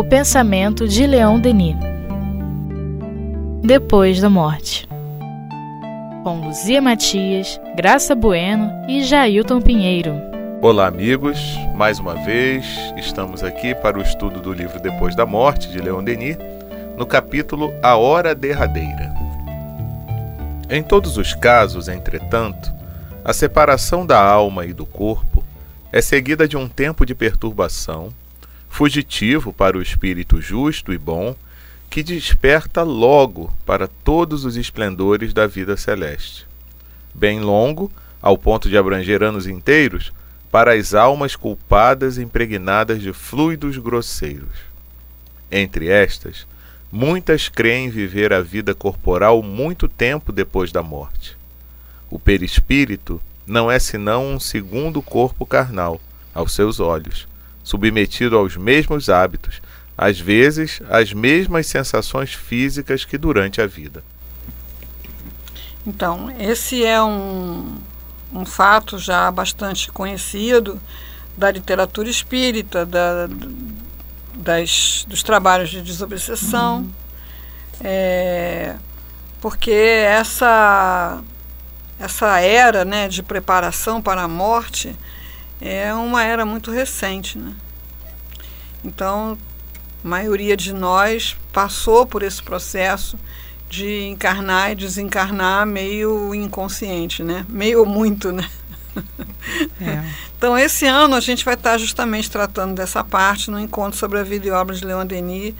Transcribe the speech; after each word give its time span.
O 0.00 0.04
pensamento 0.04 0.88
de 0.88 1.06
Leon 1.06 1.38
Denis. 1.38 1.76
Depois 3.62 4.18
da 4.18 4.30
morte. 4.30 4.88
Com 6.24 6.40
Luzia 6.40 6.80
Matias, 6.80 7.60
Graça 7.76 8.14
Bueno 8.14 8.72
e 8.88 9.04
Jailton 9.04 9.60
Pinheiro. 9.60 10.14
Olá, 10.62 10.86
amigos. 10.86 11.38
Mais 11.76 11.98
uma 11.98 12.14
vez, 12.14 12.64
estamos 12.96 13.42
aqui 13.44 13.74
para 13.74 13.98
o 13.98 14.02
estudo 14.02 14.40
do 14.40 14.54
livro 14.54 14.80
Depois 14.80 15.14
da 15.14 15.26
Morte, 15.26 15.68
de 15.68 15.78
Leon 15.78 16.02
Denis, 16.02 16.38
no 16.96 17.04
capítulo 17.04 17.70
A 17.82 17.94
Hora 17.94 18.34
Derradeira. 18.34 19.12
Em 20.70 20.82
todos 20.82 21.18
os 21.18 21.34
casos, 21.34 21.88
entretanto, 21.88 22.72
a 23.22 23.34
separação 23.34 24.06
da 24.06 24.18
alma 24.18 24.64
e 24.64 24.72
do 24.72 24.86
corpo 24.86 25.44
é 25.92 26.00
seguida 26.00 26.48
de 26.48 26.56
um 26.56 26.66
tempo 26.66 27.04
de 27.04 27.14
perturbação, 27.14 28.08
fugitivo 28.70 29.52
para 29.52 29.76
o 29.76 29.82
espírito 29.82 30.40
justo 30.40 30.92
e 30.92 30.96
bom, 30.96 31.36
que 31.90 32.02
desperta 32.02 32.82
logo 32.82 33.52
para 33.66 33.88
todos 33.88 34.44
os 34.44 34.56
esplendores 34.56 35.34
da 35.34 35.46
vida 35.46 35.76
celeste. 35.76 36.46
Bem 37.12 37.40
longo, 37.40 37.90
ao 38.22 38.38
ponto 38.38 38.70
de 38.70 38.78
abranger 38.78 39.22
anos 39.22 39.46
inteiros, 39.46 40.12
para 40.50 40.72
as 40.72 40.94
almas 40.94 41.36
culpadas 41.36 42.16
impregnadas 42.16 43.02
de 43.02 43.12
fluidos 43.12 43.76
grosseiros. 43.76 44.70
Entre 45.50 45.88
estas, 45.88 46.46
muitas 46.90 47.48
creem 47.48 47.90
viver 47.90 48.32
a 48.32 48.40
vida 48.40 48.74
corporal 48.74 49.42
muito 49.42 49.88
tempo 49.88 50.32
depois 50.32 50.70
da 50.70 50.82
morte. 50.82 51.36
O 52.08 52.18
perispírito 52.18 53.20
não 53.46 53.70
é 53.70 53.78
senão 53.78 54.32
um 54.32 54.40
segundo 54.40 55.02
corpo 55.02 55.44
carnal, 55.44 56.00
aos 56.32 56.52
seus 56.52 56.78
olhos, 56.78 57.26
submetido 57.70 58.36
aos 58.36 58.56
mesmos 58.56 59.08
hábitos, 59.08 59.62
às 59.96 60.18
vezes 60.18 60.82
às 60.90 61.12
mesmas 61.12 61.68
sensações 61.68 62.34
físicas 62.34 63.04
que 63.04 63.16
durante 63.16 63.60
a 63.60 63.66
vida. 63.66 64.02
Então, 65.86 66.30
esse 66.38 66.84
é 66.84 67.00
um, 67.00 67.78
um 68.32 68.44
fato 68.44 68.98
já 68.98 69.30
bastante 69.30 69.90
conhecido 69.92 70.80
da 71.36 71.50
literatura 71.50 72.10
espírita, 72.10 72.84
da, 72.84 73.28
das, 74.34 75.06
dos 75.08 75.22
trabalhos 75.22 75.70
de 75.70 75.80
desobsessão, 75.80 76.78
uhum. 76.78 76.90
é, 77.82 78.74
porque 79.40 79.70
essa 79.70 81.22
essa 81.98 82.40
era 82.40 82.84
né, 82.84 83.08
de 83.08 83.22
preparação 83.22 84.00
para 84.00 84.22
a 84.22 84.28
morte 84.28 84.96
é 85.60 85.92
uma 85.94 86.24
era 86.24 86.44
muito 86.46 86.70
recente. 86.70 87.38
Né? 87.38 87.54
Então, 88.84 89.36
a 90.04 90.08
maioria 90.08 90.56
de 90.56 90.72
nós 90.72 91.36
passou 91.52 92.06
por 92.06 92.22
esse 92.22 92.42
processo 92.42 93.18
de 93.68 94.04
encarnar 94.04 94.72
e 94.72 94.74
desencarnar 94.74 95.66
meio 95.66 96.34
inconsciente, 96.34 97.22
né? 97.22 97.44
meio 97.48 97.84
muito. 97.84 98.32
Né? 98.32 98.48
É. 99.80 100.04
Então, 100.40 100.56
esse 100.56 100.86
ano 100.86 101.14
a 101.16 101.20
gente 101.20 101.44
vai 101.44 101.52
estar 101.52 101.76
justamente 101.76 102.30
tratando 102.30 102.74
dessa 102.74 103.04
parte 103.04 103.50
no 103.50 103.60
encontro 103.60 103.98
sobre 103.98 104.18
a 104.18 104.22
vida 104.22 104.46
e 104.46 104.50
obra 104.50 104.74
de 104.74 104.82
Leon 104.82 105.04
Denis, 105.04 105.54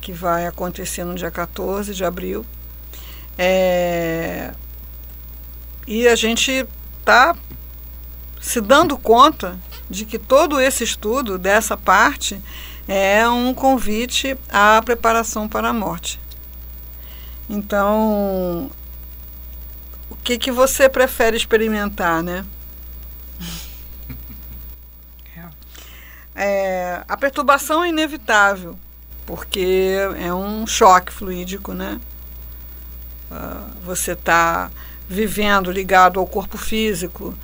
que 0.00 0.12
vai 0.12 0.44
acontecer 0.44 1.04
no 1.04 1.14
dia 1.14 1.30
14 1.30 1.94
de 1.94 2.04
abril. 2.04 2.44
É, 3.38 4.52
e 5.86 6.08
a 6.08 6.16
gente 6.16 6.66
está 6.98 7.36
se 8.44 8.60
dando 8.60 8.98
conta 8.98 9.58
de 9.88 10.04
que 10.04 10.18
todo 10.18 10.60
esse 10.60 10.84
estudo 10.84 11.38
dessa 11.38 11.78
parte 11.78 12.38
é 12.86 13.26
um 13.26 13.54
convite 13.54 14.36
à 14.50 14.82
preparação 14.84 15.48
para 15.48 15.70
a 15.70 15.72
morte. 15.72 16.20
Então, 17.48 18.70
o 20.10 20.16
que, 20.16 20.36
que 20.36 20.52
você 20.52 20.90
prefere 20.90 21.38
experimentar, 21.38 22.22
né? 22.22 22.44
É, 26.36 27.02
a 27.08 27.16
perturbação 27.16 27.82
é 27.82 27.88
inevitável, 27.88 28.78
porque 29.24 29.96
é 30.18 30.34
um 30.34 30.66
choque 30.66 31.10
fluídico, 31.10 31.72
né? 31.72 31.98
Uh, 33.30 33.70
você 33.86 34.12
está 34.12 34.70
vivendo 35.08 35.72
ligado 35.72 36.20
ao 36.20 36.26
corpo 36.26 36.58
físico 36.58 37.34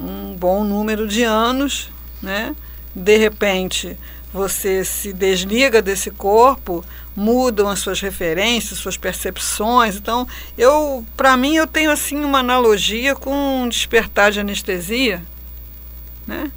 um 0.00 0.34
bom 0.34 0.64
número 0.64 1.06
de 1.06 1.22
anos, 1.22 1.90
né? 2.22 2.54
De 2.94 3.16
repente, 3.16 3.96
você 4.32 4.84
se 4.84 5.12
desliga 5.12 5.82
desse 5.82 6.10
corpo, 6.10 6.84
mudam 7.14 7.68
as 7.68 7.80
suas 7.80 8.00
referências, 8.00 8.78
suas 8.78 8.96
percepções. 8.96 9.96
Então, 9.96 10.26
eu, 10.56 11.04
para 11.16 11.36
mim, 11.36 11.56
eu 11.56 11.66
tenho 11.66 11.90
assim 11.90 12.24
uma 12.24 12.38
analogia 12.38 13.14
com 13.14 13.62
um 13.62 13.68
despertar 13.68 14.30
de 14.30 14.40
anestesia, 14.40 15.22
né? 16.26 16.50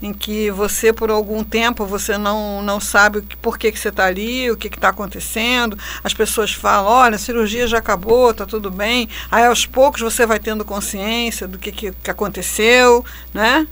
Em 0.00 0.12
que 0.12 0.50
você 0.50 0.92
por 0.92 1.10
algum 1.10 1.42
tempo 1.42 1.86
você 1.86 2.18
não, 2.18 2.62
não 2.62 2.78
sabe 2.78 3.22
por 3.40 3.58
que, 3.58 3.72
que 3.72 3.78
você 3.78 3.88
está 3.88 4.04
ali, 4.04 4.50
o 4.50 4.56
que 4.56 4.68
está 4.68 4.90
acontecendo. 4.90 5.78
As 6.04 6.12
pessoas 6.12 6.52
falam, 6.52 6.90
olha, 6.90 7.16
a 7.16 7.18
cirurgia 7.18 7.66
já 7.66 7.78
acabou, 7.78 8.30
está 8.30 8.44
tudo 8.44 8.70
bem. 8.70 9.08
Aí 9.30 9.46
aos 9.46 9.64
poucos 9.64 10.00
você 10.00 10.26
vai 10.26 10.38
tendo 10.38 10.64
consciência 10.64 11.48
do 11.48 11.58
que, 11.58 11.72
que, 11.72 11.92
que 11.92 12.10
aconteceu, 12.10 13.04
né? 13.32 13.66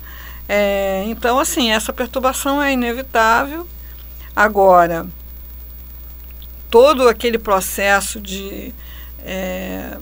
É, 0.49 1.05
então, 1.07 1.39
assim, 1.39 1.71
essa 1.71 1.93
perturbação 1.93 2.63
é 2.63 2.73
inevitável. 2.73 3.67
Agora, 4.37 5.07
todo 6.71 7.09
aquele 7.09 7.39
processo 7.39 8.21
de 8.21 8.75
é, 9.21 9.97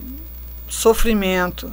sofrimento 0.69 1.73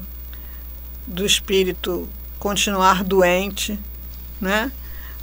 do 1.08 1.26
espírito 1.26 2.08
continuar 2.38 3.04
doente, 3.04 3.80
né? 4.40 4.72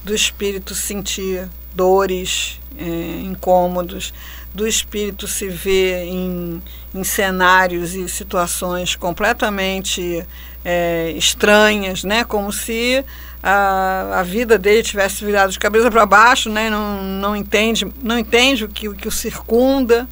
do 0.06 0.14
espírito 0.14 0.72
sentir 0.72 1.48
dores, 1.74 2.60
é, 2.78 3.20
incômodos, 3.24 4.14
do 4.54 4.66
espírito 4.66 5.26
se 5.26 5.48
ver 5.48 6.04
em, 6.04 6.62
em 6.94 7.04
cenários 7.04 7.94
e 7.94 8.08
situações 8.08 8.94
completamente 8.94 10.24
é, 10.64 11.10
estranhas, 11.10 12.04
né? 12.04 12.22
como 12.22 12.52
se 12.52 13.04
a, 13.42 14.20
a 14.20 14.22
vida 14.22 14.56
dele 14.56 14.82
tivesse 14.82 15.24
virado 15.24 15.52
de 15.52 15.58
cabeça 15.58 15.90
para 15.90 16.06
baixo, 16.06 16.48
né? 16.48 16.70
não, 16.70 17.02
não, 17.02 17.36
entende, 17.36 17.86
não 18.02 18.18
entende 18.18 18.64
o 18.64 18.68
que, 18.68 18.88
o 18.88 18.94
que 18.94 19.08
o 19.08 19.12
circunda. 19.12 20.08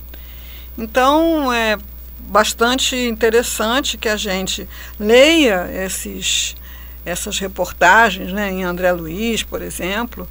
Então 0.76 1.52
é 1.52 1.78
bastante 2.18 2.96
interessante 2.96 3.96
que 3.96 4.08
a 4.08 4.16
gente 4.16 4.68
leia 4.98 5.68
esses 5.72 6.56
essas 7.04 7.38
reportagens, 7.38 8.32
né, 8.32 8.50
em 8.50 8.64
André 8.64 8.92
Luiz, 8.92 9.42
por 9.42 9.60
exemplo, 9.62 10.28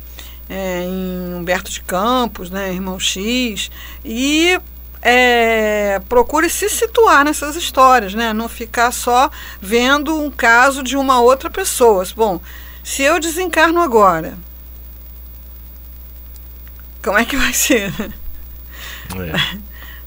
é, 0.49 0.83
em 0.83 1.33
Humberto 1.33 1.71
de 1.71 1.81
Campos, 1.81 2.49
né, 2.49 2.73
Irmão 2.73 2.99
X, 2.99 3.69
e 4.03 4.59
é, 5.01 6.01
procure 6.07 6.49
se 6.49 6.69
situar 6.69 7.23
nessas 7.23 7.55
histórias, 7.55 8.13
né, 8.13 8.33
não 8.33 8.49
ficar 8.49 8.91
só 8.91 9.29
vendo 9.61 10.19
um 10.19 10.31
caso 10.31 10.81
de 10.81 10.97
uma 10.97 11.21
outra 11.21 11.49
pessoa. 11.49 12.03
Bom, 12.15 12.41
se 12.83 13.01
eu 13.03 13.19
desencarno 13.19 13.81
agora, 13.81 14.37
como 17.03 17.17
é 17.17 17.25
que 17.25 17.37
vai 17.37 17.53
ser? 17.53 17.93
É. 19.15 19.57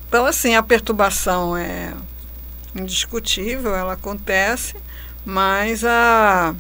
Então, 0.08 0.24
assim, 0.24 0.54
a 0.54 0.62
perturbação 0.62 1.56
é 1.56 1.92
indiscutível, 2.74 3.74
ela 3.74 3.94
acontece, 3.94 4.76
mas 5.26 5.84
a 5.84 6.54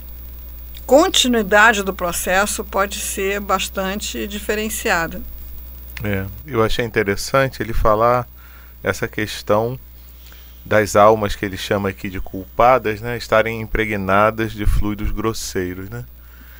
continuidade 0.84 1.84
do 1.84 1.94
processo 1.94 2.64
pode 2.64 2.98
ser 2.98 3.38
bastante 3.38 4.26
diferenciada. 4.26 5.22
É, 6.02 6.26
eu 6.44 6.62
achei 6.64 6.84
interessante 6.84 7.62
ele 7.62 7.72
falar 7.72 8.28
essa 8.82 9.06
questão 9.06 9.78
das 10.64 10.96
almas 10.96 11.36
que 11.36 11.44
ele 11.46 11.56
chama 11.56 11.90
aqui 11.90 12.10
de 12.10 12.20
culpadas, 12.20 13.00
né, 13.00 13.16
estarem 13.16 13.60
impregnadas 13.60 14.50
de 14.50 14.66
fluidos 14.66 15.12
grosseiros, 15.12 15.88
né? 15.88 16.04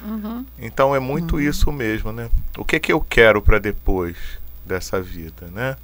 Uhum. 0.01 0.47
Então 0.61 0.95
é 0.95 1.01
muito 1.01 1.35
uhum. 1.35 1.41
isso 1.41 1.73
mesmo, 1.73 2.13
né? 2.13 2.31
O 2.57 2.65
que 2.65 2.79
que 2.79 2.93
eu 2.93 3.01
quero 3.01 3.43
para 3.43 3.59
depois 3.59 4.17
dessa 4.65 5.03
vida, 5.03 5.49
né? 5.53 5.77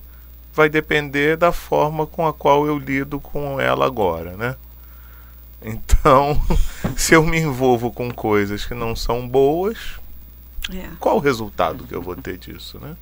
Vai 0.54 0.68
depender 0.68 1.36
da 1.36 1.50
forma 1.50 2.06
com 2.06 2.28
a 2.28 2.32
qual 2.32 2.64
eu 2.64 2.78
lido 2.78 3.18
com 3.18 3.60
ela 3.60 3.86
agora, 3.86 4.36
né? 4.36 4.54
Então, 5.64 6.40
se 6.96 7.14
eu 7.14 7.24
me 7.24 7.38
envolvo 7.38 7.90
com 7.90 8.12
coisas 8.12 8.64
que 8.64 8.74
não 8.74 8.96
são 8.96 9.26
boas, 9.28 9.78
é. 10.72 10.88
qual 10.98 11.16
o 11.16 11.20
resultado 11.20 11.84
que 11.84 11.94
eu 11.94 12.02
vou 12.02 12.16
ter 12.16 12.38
disso, 12.38 12.78
né? 12.78 12.96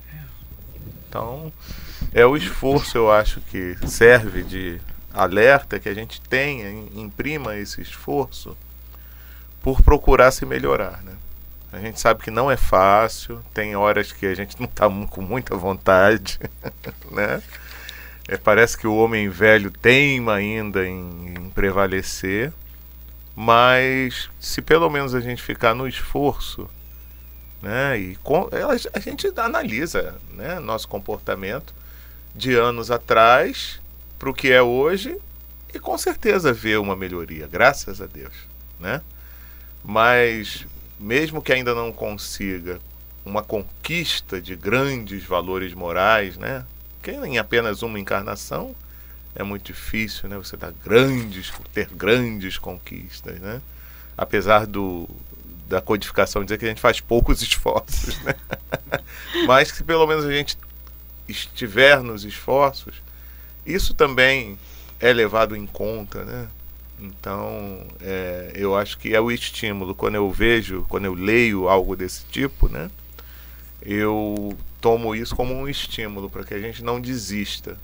Então, 1.07 1.51
é 2.13 2.25
o 2.25 2.37
esforço, 2.37 2.97
eu 2.97 3.11
acho, 3.11 3.41
que 3.41 3.75
serve 3.85 4.43
de 4.43 4.81
alerta 5.13 5.79
que 5.79 5.89
a 5.89 5.93
gente 5.93 6.21
tenha, 6.21 6.69
imprima 6.95 7.57
esse 7.57 7.81
esforço 7.81 8.55
por 9.61 9.81
procurar 9.81 10.31
se 10.31 10.45
melhorar, 10.45 11.03
né? 11.03 11.13
A 11.71 11.79
gente 11.79 11.99
sabe 11.99 12.21
que 12.21 12.31
não 12.31 12.51
é 12.51 12.57
fácil, 12.57 13.41
tem 13.53 13.75
horas 13.75 14.11
que 14.11 14.25
a 14.25 14.33
gente 14.33 14.57
não 14.59 14.65
está 14.65 14.89
com 15.09 15.21
muita 15.21 15.55
vontade, 15.55 16.39
né? 17.11 17.41
É, 18.27 18.37
parece 18.37 18.77
que 18.77 18.87
o 18.87 18.95
homem 18.95 19.29
velho 19.29 19.71
teima 19.71 20.35
ainda 20.35 20.87
em, 20.87 21.27
em 21.27 21.30
prevalecer, 21.53 22.51
mas 23.35 24.29
se 24.39 24.61
pelo 24.61 24.89
menos 24.89 25.15
a 25.15 25.19
gente 25.19 25.41
ficar 25.41 25.73
no 25.73 25.87
esforço, 25.87 26.69
né? 27.61 27.97
E 27.97 28.15
com, 28.17 28.49
a, 28.51 28.99
gente 28.99 29.31
analisa, 29.37 30.15
né? 30.33 30.59
Nosso 30.59 30.87
comportamento 30.87 31.73
de 32.35 32.55
anos 32.55 32.89
atrás 32.89 33.79
para 34.17 34.29
o 34.29 34.33
que 34.33 34.51
é 34.51 34.61
hoje 34.61 35.17
e 35.73 35.79
com 35.79 35.97
certeza 35.97 36.51
vê 36.51 36.75
uma 36.77 36.95
melhoria, 36.95 37.47
graças 37.47 38.01
a 38.01 38.05
Deus, 38.05 38.33
né? 38.79 39.01
Mas 39.83 40.65
mesmo 40.99 41.41
que 41.41 41.53
ainda 41.53 41.73
não 41.73 41.91
consiga 41.91 42.79
uma 43.25 43.43
conquista 43.43 44.41
de 44.41 44.55
grandes 44.55 45.23
valores 45.23 45.73
morais, 45.73 46.37
né? 46.37 46.65
Que 47.01 47.11
em 47.11 47.37
apenas 47.37 47.81
uma 47.81 47.99
encarnação 47.99 48.75
é 49.35 49.43
muito 49.43 49.65
difícil, 49.65 50.27
né? 50.27 50.37
Você 50.37 50.57
dar 50.57 50.71
grandes, 50.71 51.51
ter 51.73 51.87
grandes 51.87 52.57
conquistas, 52.57 53.39
né? 53.39 53.61
Apesar 54.17 54.65
do 54.65 55.09
da 55.67 55.79
codificação 55.79 56.43
dizer 56.43 56.57
que 56.57 56.65
a 56.65 56.67
gente 56.67 56.81
faz 56.81 56.99
poucos 56.99 57.41
esforços, 57.43 58.19
né? 58.23 58.35
Mas 59.47 59.71
que 59.71 59.83
pelo 59.83 60.05
menos 60.05 60.25
a 60.25 60.31
gente 60.31 60.57
estiver 61.27 62.03
nos 62.03 62.25
esforços, 62.25 63.01
isso 63.65 63.93
também 63.93 64.57
é 64.99 65.13
levado 65.13 65.55
em 65.55 65.65
conta, 65.65 66.23
né? 66.23 66.47
Então, 66.99 67.83
é, 67.99 68.51
eu 68.53 68.75
acho 68.75 68.97
que 68.97 69.15
é 69.15 69.19
o 69.19 69.31
estímulo. 69.31 69.95
Quando 69.95 70.15
eu 70.15 70.29
vejo, 70.29 70.85
quando 70.87 71.05
eu 71.05 71.15
leio 71.15 71.67
algo 71.67 71.95
desse 71.95 72.23
tipo, 72.25 72.69
né? 72.69 72.91
Eu 73.81 74.55
tomo 74.79 75.15
isso 75.15 75.35
como 75.35 75.53
um 75.53 75.67
estímulo 75.67 76.29
para 76.29 76.43
que 76.43 76.53
a 76.53 76.59
gente 76.59 76.83
não 76.83 77.01
desista. 77.01 77.77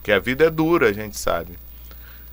Porque 0.00 0.12
a 0.12 0.18
vida 0.18 0.46
é 0.46 0.50
dura, 0.50 0.88
a 0.88 0.92
gente 0.92 1.18
sabe. 1.18 1.58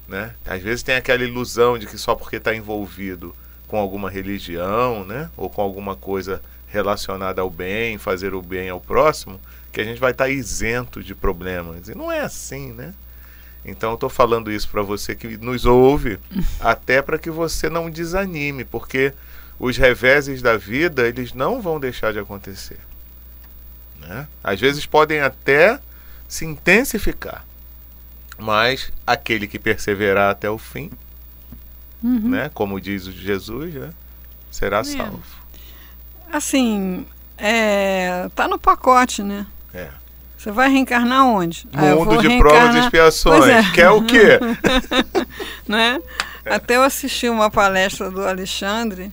Né? 0.07 0.33
Às 0.45 0.61
vezes 0.61 0.83
tem 0.83 0.95
aquela 0.95 1.23
ilusão 1.23 1.77
de 1.77 1.85
que 1.85 1.97
só 1.97 2.15
porque 2.15 2.37
está 2.37 2.55
envolvido 2.55 3.35
com 3.67 3.77
alguma 3.77 4.09
religião, 4.09 5.03
né? 5.03 5.29
Ou 5.35 5.49
com 5.49 5.61
alguma 5.61 5.95
coisa 5.97 6.41
relacionada 6.67 7.41
ao 7.41 7.49
bem, 7.49 7.97
fazer 7.97 8.33
o 8.33 8.41
bem 8.41 8.69
ao 8.69 8.79
próximo, 8.79 9.39
que 9.71 9.81
a 9.81 9.83
gente 9.83 9.99
vai 9.99 10.11
estar 10.11 10.23
tá 10.23 10.29
isento 10.29 11.03
de 11.03 11.13
problemas. 11.13 11.89
E 11.89 11.95
não 11.95 12.09
é 12.09 12.21
assim, 12.21 12.71
né? 12.71 12.93
Então 13.65 13.89
eu 13.89 13.95
estou 13.95 14.09
falando 14.09 14.49
isso 14.49 14.69
para 14.69 14.81
você 14.81 15.13
que 15.13 15.37
nos 15.37 15.65
ouve, 15.65 16.17
até 16.61 17.01
para 17.01 17.19
que 17.19 17.29
você 17.29 17.69
não 17.69 17.89
desanime, 17.89 18.63
porque 18.63 19.13
os 19.59 19.75
reveses 19.75 20.41
da 20.41 20.55
vida 20.55 21.05
eles 21.05 21.33
não 21.33 21.61
vão 21.61 21.79
deixar 21.79 22.13
de 22.13 22.19
acontecer. 22.19 22.79
Né? 23.99 24.25
Às 24.41 24.59
vezes 24.61 24.85
podem 24.85 25.19
até 25.19 25.79
se 26.27 26.45
intensificar, 26.45 27.45
mas 28.37 28.91
aquele 29.05 29.47
que 29.47 29.57
perseverar 29.57 30.31
até 30.31 30.49
o 30.49 30.57
fim, 30.57 30.91
uhum. 32.03 32.29
né? 32.29 32.51
como 32.53 32.79
diz 32.79 33.05
Jesus, 33.05 33.73
né? 33.73 33.89
será 34.51 34.79
é. 34.79 34.83
salvo. 34.83 35.23
Assim, 36.31 37.05
é, 37.37 38.29
tá 38.35 38.47
no 38.47 38.59
pacote, 38.59 39.23
né? 39.23 39.45
É. 39.73 39.89
Você 40.37 40.51
vai 40.51 40.69
reencarnar 40.69 41.25
onde? 41.25 41.67
Ah, 41.73 41.95
Mundo 41.95 42.21
de 42.21 42.27
reencarnar... 42.27 42.61
provas 42.61 42.75
e 42.75 42.79
expiações. 42.79 43.45
É. 43.45 43.71
Quer 43.73 43.89
o 43.89 44.03
quê? 44.03 44.39
né? 45.67 45.99
É. 46.45 46.53
Até 46.53 46.75
eu 46.75 46.83
assisti 46.83 47.27
uma 47.27 47.49
palestra 47.49 48.11
do 48.11 48.21
Alexandre 48.21 49.11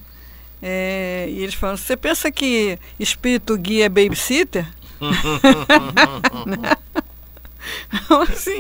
é, 0.63 1.27
e 1.31 1.43
eles 1.43 1.55
falam: 1.55 1.77
você 1.77 1.97
pensa 1.97 2.31
que 2.31 2.79
espírito 3.01 3.57
guia 3.57 3.87
é 3.87 3.89
babysitter? 3.89 4.67
Então, 7.95 8.23
assim, 8.23 8.59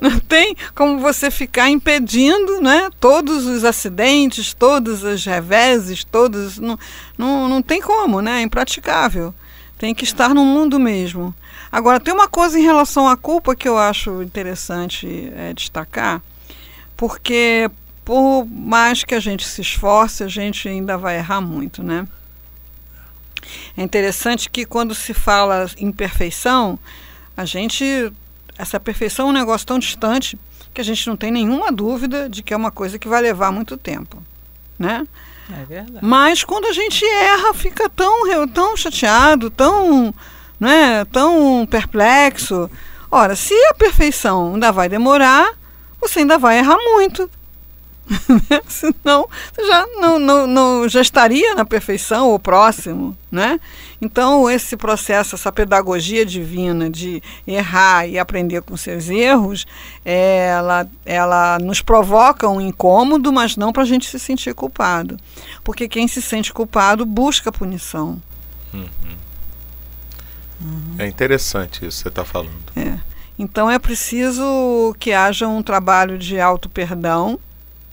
não 0.00 0.18
tem 0.18 0.56
como 0.74 0.98
você 0.98 1.30
ficar 1.30 1.70
impedindo 1.70 2.60
né, 2.60 2.90
todos 3.00 3.46
os 3.46 3.64
acidentes, 3.64 4.52
todos 4.52 5.02
os 5.02 5.24
reveses, 5.24 6.04
todos. 6.04 6.58
Não, 6.58 6.78
não, 7.16 7.48
não 7.48 7.62
tem 7.62 7.80
como, 7.80 8.20
né? 8.20 8.40
É 8.40 8.42
impraticável. 8.42 9.34
Tem 9.78 9.94
que 9.94 10.04
estar 10.04 10.34
no 10.34 10.44
mundo 10.44 10.78
mesmo. 10.78 11.34
Agora, 11.70 12.00
tem 12.00 12.14
uma 12.14 12.28
coisa 12.28 12.58
em 12.58 12.62
relação 12.62 13.08
à 13.08 13.16
culpa 13.16 13.54
que 13.54 13.68
eu 13.68 13.76
acho 13.76 14.22
interessante 14.22 15.32
é, 15.36 15.52
destacar, 15.52 16.22
porque 16.96 17.70
por 18.04 18.46
mais 18.46 19.02
que 19.02 19.14
a 19.14 19.20
gente 19.20 19.46
se 19.46 19.60
esforce, 19.60 20.22
a 20.22 20.28
gente 20.28 20.68
ainda 20.68 20.96
vai 20.96 21.16
errar 21.16 21.40
muito, 21.40 21.82
né? 21.82 22.06
É 23.76 23.82
interessante 23.82 24.48
que 24.48 24.64
quando 24.64 24.94
se 24.94 25.12
fala 25.12 25.68
em 25.76 25.92
perfeição, 25.92 26.78
a 27.36 27.44
gente. 27.44 28.12
Essa 28.58 28.80
perfeição 28.80 29.26
é 29.26 29.30
um 29.30 29.32
negócio 29.32 29.66
tão 29.66 29.78
distante 29.78 30.38
que 30.72 30.80
a 30.80 30.84
gente 30.84 31.06
não 31.06 31.16
tem 31.16 31.30
nenhuma 31.30 31.72
dúvida 31.72 32.28
de 32.28 32.42
que 32.42 32.52
é 32.52 32.56
uma 32.56 32.70
coisa 32.70 32.98
que 32.98 33.08
vai 33.08 33.22
levar 33.22 33.50
muito 33.50 33.76
tempo. 33.76 34.22
Né? 34.78 35.06
É 35.50 35.64
verdade. 35.64 36.04
Mas 36.04 36.44
quando 36.44 36.66
a 36.66 36.72
gente 36.72 37.04
erra, 37.04 37.54
fica 37.54 37.88
tão, 37.88 38.46
tão 38.48 38.76
chateado, 38.76 39.50
tão, 39.50 40.14
né, 40.58 41.04
tão 41.06 41.66
perplexo. 41.70 42.70
Ora, 43.10 43.36
se 43.36 43.54
a 43.70 43.74
perfeição 43.74 44.54
ainda 44.54 44.72
vai 44.72 44.88
demorar, 44.88 45.50
você 46.00 46.20
ainda 46.20 46.38
vai 46.38 46.58
errar 46.58 46.76
muito. 46.76 47.30
Senão, 48.68 49.28
você 49.52 49.66
já, 49.66 49.86
não, 49.96 50.18
não, 50.18 50.46
não, 50.46 50.88
já 50.88 51.00
estaria 51.00 51.54
na 51.54 51.64
perfeição 51.64 52.28
ou 52.30 52.38
próximo, 52.38 53.16
né? 53.30 53.58
Então, 54.00 54.48
esse 54.48 54.76
processo, 54.76 55.34
essa 55.34 55.50
pedagogia 55.50 56.24
divina 56.24 56.88
de 56.88 57.22
errar 57.46 58.06
e 58.06 58.18
aprender 58.18 58.62
com 58.62 58.76
seus 58.76 59.08
erros, 59.08 59.66
ela, 60.04 60.86
ela 61.04 61.58
nos 61.58 61.80
provoca 61.80 62.48
um 62.48 62.60
incômodo, 62.60 63.32
mas 63.32 63.56
não 63.56 63.72
para 63.72 63.82
a 63.82 63.86
gente 63.86 64.08
se 64.08 64.18
sentir 64.18 64.54
culpado. 64.54 65.16
Porque 65.64 65.88
quem 65.88 66.06
se 66.06 66.22
sente 66.22 66.52
culpado 66.52 67.04
busca 67.04 67.50
punição. 67.50 68.22
Uhum. 68.72 68.86
Uhum. 70.60 70.96
É 70.98 71.06
interessante 71.06 71.86
isso 71.86 71.98
que 71.98 72.02
você 72.02 72.08
está 72.08 72.24
falando. 72.24 72.72
É. 72.76 72.98
Então, 73.38 73.70
é 73.70 73.78
preciso 73.78 74.94
que 74.98 75.12
haja 75.12 75.46
um 75.46 75.62
trabalho 75.62 76.18
de 76.18 76.40
auto-perdão, 76.40 77.38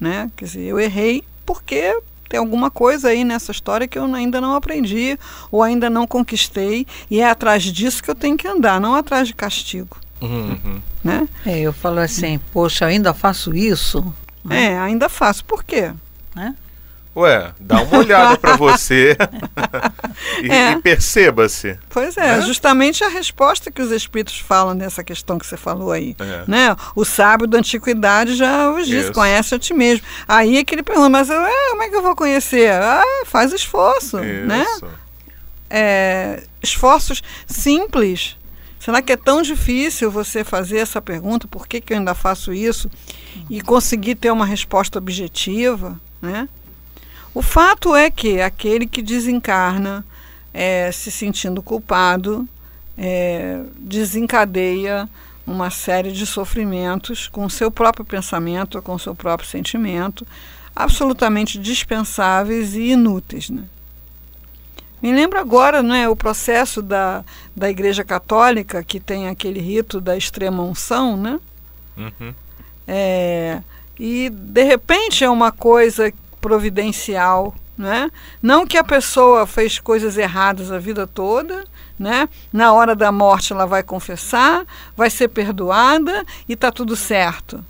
né? 0.03 0.29
Quer 0.35 0.45
dizer, 0.45 0.61
eu 0.63 0.79
errei 0.79 1.23
porque 1.45 1.99
tem 2.29 2.39
alguma 2.39 2.69
coisa 2.69 3.09
aí 3.09 3.23
nessa 3.23 3.51
história 3.51 3.87
que 3.87 3.97
eu 3.97 4.03
ainda 4.13 4.41
não 4.41 4.53
aprendi 4.53 5.17
ou 5.51 5.63
ainda 5.63 5.89
não 5.89 6.05
conquistei 6.05 6.85
e 7.09 7.21
é 7.21 7.29
atrás 7.29 7.63
disso 7.63 8.03
que 8.03 8.09
eu 8.09 8.15
tenho 8.15 8.37
que 8.37 8.47
andar, 8.47 8.79
não 8.81 8.95
atrás 8.95 9.27
de 9.27 9.33
castigo. 9.33 9.97
Uhum. 10.21 10.81
Né? 11.03 11.27
É, 11.45 11.59
eu 11.59 11.73
falo 11.73 11.99
assim, 11.99 12.39
poxa, 12.51 12.85
ainda 12.85 13.13
faço 13.13 13.55
isso? 13.55 14.13
É, 14.49 14.77
ainda 14.77 15.07
faço. 15.09 15.43
Por 15.45 15.63
quê? 15.63 15.91
Né? 16.35 16.55
Ué, 17.15 17.53
dá 17.59 17.81
uma 17.81 17.99
olhada 17.99 18.37
para 18.37 18.55
você 18.57 19.15
e, 20.41 20.49
é. 20.49 20.71
e 20.71 20.81
perceba-se. 20.81 21.77
Pois 21.87 22.17
é, 22.17 22.37
né? 22.37 22.41
justamente 22.41 23.03
a 23.03 23.07
resposta 23.07 23.71
que 23.71 23.81
os 23.81 23.91
espíritos 23.91 24.39
falam 24.39 24.73
nessa 24.73 25.03
questão 25.03 25.37
que 25.37 25.45
você 25.45 25.55
falou 25.55 25.91
aí. 25.91 26.15
É. 26.19 26.43
Né? 26.47 26.75
O 26.95 27.05
sábio 27.05 27.45
da 27.45 27.59
antiguidade 27.59 28.35
já 28.35 28.71
os 28.71 28.87
disse, 28.87 29.05
Isso. 29.05 29.13
conhece 29.13 29.53
a 29.53 29.59
ti 29.59 29.75
mesmo. 29.75 30.03
Aí 30.27 30.57
é 30.57 30.63
que 30.63 30.73
ele 30.73 30.81
pergunta, 30.81 31.09
mas 31.09 31.29
eu, 31.29 31.39
é, 31.39 31.69
como 31.69 31.83
é 31.83 31.89
que 31.89 31.95
eu 31.95 32.01
vou 32.01 32.15
conhecer? 32.15 32.71
Ah, 32.71 33.03
faz 33.25 33.53
esforço, 33.53 34.17
né? 34.17 34.65
Isso. 34.67 34.85
né? 34.85 34.91
É, 35.69 36.43
esforços 36.63 37.21
simples. 37.45 38.37
Será 38.79 39.01
que 39.03 39.13
é 39.13 39.17
tão 39.17 39.43
difícil 39.43 40.09
você 40.09 40.43
fazer 40.43 40.79
essa 40.79 41.01
pergunta, 41.01 41.47
por 41.47 41.67
que, 41.67 41.79
que 41.79 41.93
eu 41.93 41.97
ainda 41.97 42.13
faço 42.15 42.51
isso? 42.51 42.89
E 43.49 43.61
conseguir 43.61 44.15
ter 44.15 44.31
uma 44.31 44.45
resposta 44.45 44.97
objetiva, 44.97 45.99
né? 46.21 46.49
O 47.33 47.41
fato 47.41 47.95
é 47.95 48.11
que 48.11 48.39
aquele 48.41 48.85
que 48.85 49.01
desencarna 49.01 50.05
é, 50.53 50.91
se 50.91 51.09
sentindo 51.09 51.63
culpado 51.63 52.47
é, 52.97 53.63
desencadeia 53.77 55.09
uma 55.45 55.69
série 55.69 56.11
de 56.11 56.25
sofrimentos 56.25 57.27
com 57.27 57.45
o 57.45 57.49
seu 57.49 57.71
próprio 57.71 58.05
pensamento, 58.05 58.81
com 58.81 58.93
o 58.93 58.99
seu 58.99 59.15
próprio 59.15 59.49
sentimento, 59.49 60.25
absolutamente 60.75 61.57
dispensáveis 61.57 62.75
e 62.75 62.91
inúteis. 62.91 63.49
Né? 63.49 63.63
Me 65.01 65.11
lembro 65.11 65.39
agora 65.39 65.83
né, 65.83 66.07
o 66.07 66.15
processo 66.15 66.81
da, 66.81 67.25
da 67.55 67.69
Igreja 67.69 68.03
Católica, 68.03 68.83
que 68.83 68.99
tem 68.99 69.27
aquele 69.27 69.59
rito 69.59 69.99
da 69.99 70.15
extrema 70.15 70.63
unção, 70.63 71.17
né? 71.17 71.39
Uhum. 71.97 72.33
É, 72.87 73.61
e 73.99 74.29
de 74.29 74.63
repente 74.63 75.23
é 75.23 75.29
uma 75.29 75.51
coisa 75.51 76.11
providencial, 76.43 77.55
né? 77.77 78.11
Não 78.41 78.67
que 78.67 78.77
a 78.77 78.83
pessoa 78.83 79.47
fez 79.47 79.79
coisas 79.79 80.17
erradas 80.17 80.73
a 80.73 80.77
vida 80.77 81.07
toda, 81.07 81.63
né? 81.97 82.27
Na 82.51 82.73
hora 82.73 82.93
da 82.93 83.13
morte 83.13 83.53
ela 83.53 83.65
vai 83.65 83.81
confessar, 83.81 84.65
vai 84.95 85.09
ser 85.09 85.29
perdoada 85.29 86.25
e 86.47 86.51
está 86.53 86.69
tudo 86.69 86.97
certo. 86.97 87.63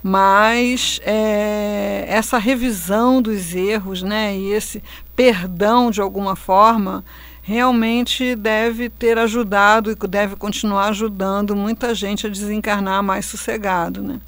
Mas 0.00 1.00
é, 1.04 2.04
essa 2.08 2.38
revisão 2.38 3.20
dos 3.20 3.54
erros, 3.54 4.02
né? 4.02 4.36
E 4.36 4.52
esse 4.52 4.80
perdão 5.16 5.90
de 5.90 6.00
alguma 6.00 6.36
forma 6.36 7.04
realmente 7.42 8.36
deve 8.36 8.88
ter 8.88 9.18
ajudado 9.18 9.90
e 9.90 9.96
deve 10.06 10.36
continuar 10.36 10.90
ajudando 10.90 11.56
muita 11.56 11.92
gente 11.92 12.24
a 12.24 12.30
desencarnar 12.30 13.02
mais 13.02 13.26
sossegado, 13.26 14.00
né? 14.00 14.20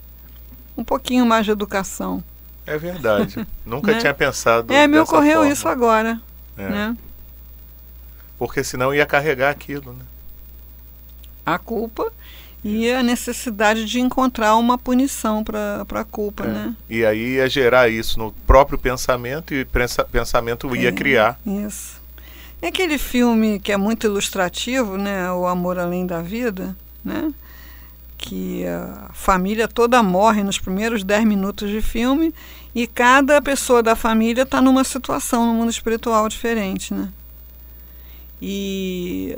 Um 0.77 0.83
pouquinho 0.83 1.25
mais 1.25 1.45
de 1.45 1.53
educação. 1.53 2.23
É 2.67 2.77
verdade. 2.79 3.47
Nunca 3.65 3.93
Né? 3.93 3.99
tinha 3.99 4.15
pensado. 4.15 4.73
É, 4.73 4.87
me 4.87 4.99
ocorreu 4.99 5.39
forma. 5.41 5.53
isso 5.53 5.69
agora, 5.69 6.21
É. 6.57 6.69
né? 6.69 6.97
Porque 8.39 8.65
senão 8.65 8.95
ia 8.95 9.07
carregar 9.07 9.51
aquilo, 9.51 9.93
né? 9.93 10.05
A 11.47 11.59
culpa 11.59 12.11
e 12.65 12.91
a 12.91 13.03
necessidade 13.03 13.85
de 13.85 14.01
encontrar 14.01 14.57
uma 14.57 14.79
punição 14.79 15.45
para 15.45 15.85
a 15.91 16.05
culpa, 16.05 16.45
É. 16.45 16.49
né? 16.49 16.77
E 16.89 17.05
aí 17.05 17.35
ia 17.35 17.49
gerar 17.49 17.89
isso 17.91 18.19
no 18.19 18.33
próprio 18.47 18.79
pensamento 18.79 19.53
e 19.55 19.65
pensa- 19.65 20.05
pensamento 20.05 20.75
ia 20.75 20.89
É. 20.89 20.93
criar. 20.93 21.39
Isso. 21.47 22.03
É 22.63 22.69
aquele 22.69 22.97
filme 22.97 23.61
que 23.61 23.71
é 23.71 23.77
muito 23.77 24.07
ilustrativo, 24.07 24.97
né? 24.97 25.31
O 25.33 25.47
Amor 25.47 25.79
Além 25.79 26.07
da 26.07 26.23
Vida, 26.23 26.75
né? 27.05 27.31
Que 28.27 28.65
a 28.67 29.11
família 29.13 29.69
toda 29.69 30.03
morre 30.03 30.43
nos 30.43 30.59
primeiros 30.59 31.05
10 31.05 31.27
minutos 31.27 31.69
de 31.71 31.83
filme 31.83 32.35
e 32.75 32.87
cada 32.87 33.41
pessoa 33.43 33.83
da 33.83 33.95
família 33.95 34.45
está 34.45 34.63
numa 34.63 34.83
situação 34.83 35.47
no 35.47 35.53
mundo 35.53 35.71
espiritual 35.71 36.27
diferente, 36.27 36.95
né? 36.95 37.11
E 38.41 39.37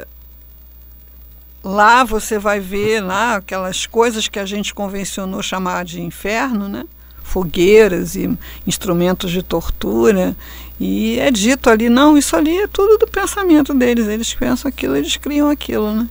lá 1.64 2.04
você 2.04 2.38
vai 2.38 2.60
ver 2.60 3.00
lá 3.00 3.36
aquelas 3.36 3.86
coisas 3.86 4.28
que 4.28 4.38
a 4.38 4.46
gente 4.46 4.72
convencionou 4.72 5.42
chamar 5.42 5.84
de 5.84 6.00
inferno, 6.00 6.68
né? 6.68 6.84
Fogueiras 7.24 8.14
e 8.14 8.38
instrumentos 8.64 9.32
de 9.32 9.42
tortura. 9.42 10.36
E 10.78 11.18
é 11.18 11.28
dito 11.32 11.68
ali, 11.68 11.88
não, 11.88 12.16
isso 12.16 12.36
ali 12.36 12.56
é 12.56 12.68
tudo 12.68 12.98
do 12.98 13.08
pensamento 13.08 13.74
deles. 13.74 14.06
Eles 14.06 14.32
pensam 14.32 14.68
aquilo, 14.68 14.96
eles 14.96 15.16
criam 15.16 15.50
aquilo, 15.50 15.92
né? 15.92 16.08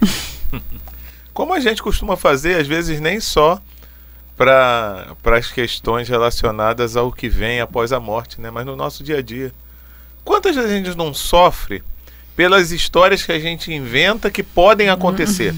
Como 1.34 1.52
a 1.52 1.58
gente 1.58 1.82
costuma 1.82 2.16
fazer, 2.16 2.60
às 2.60 2.66
vezes 2.66 3.00
nem 3.00 3.18
só 3.18 3.60
para 4.36 5.16
as 5.24 5.50
questões 5.50 6.08
relacionadas 6.08 6.96
ao 6.96 7.12
que 7.12 7.28
vem 7.28 7.60
após 7.60 7.92
a 7.92 8.00
morte, 8.00 8.40
né? 8.40 8.50
mas 8.50 8.64
no 8.64 8.76
nosso 8.76 9.02
dia 9.02 9.18
a 9.18 9.22
dia. 9.22 9.52
Quantas 10.24 10.54
vezes 10.54 10.70
a 10.70 10.74
gente 10.74 10.96
não 10.96 11.12
sofre 11.12 11.82
pelas 12.34 12.70
histórias 12.70 13.22
que 13.24 13.32
a 13.32 13.38
gente 13.38 13.72
inventa 13.72 14.30
que 14.30 14.42
podem 14.42 14.88
acontecer? 14.88 15.54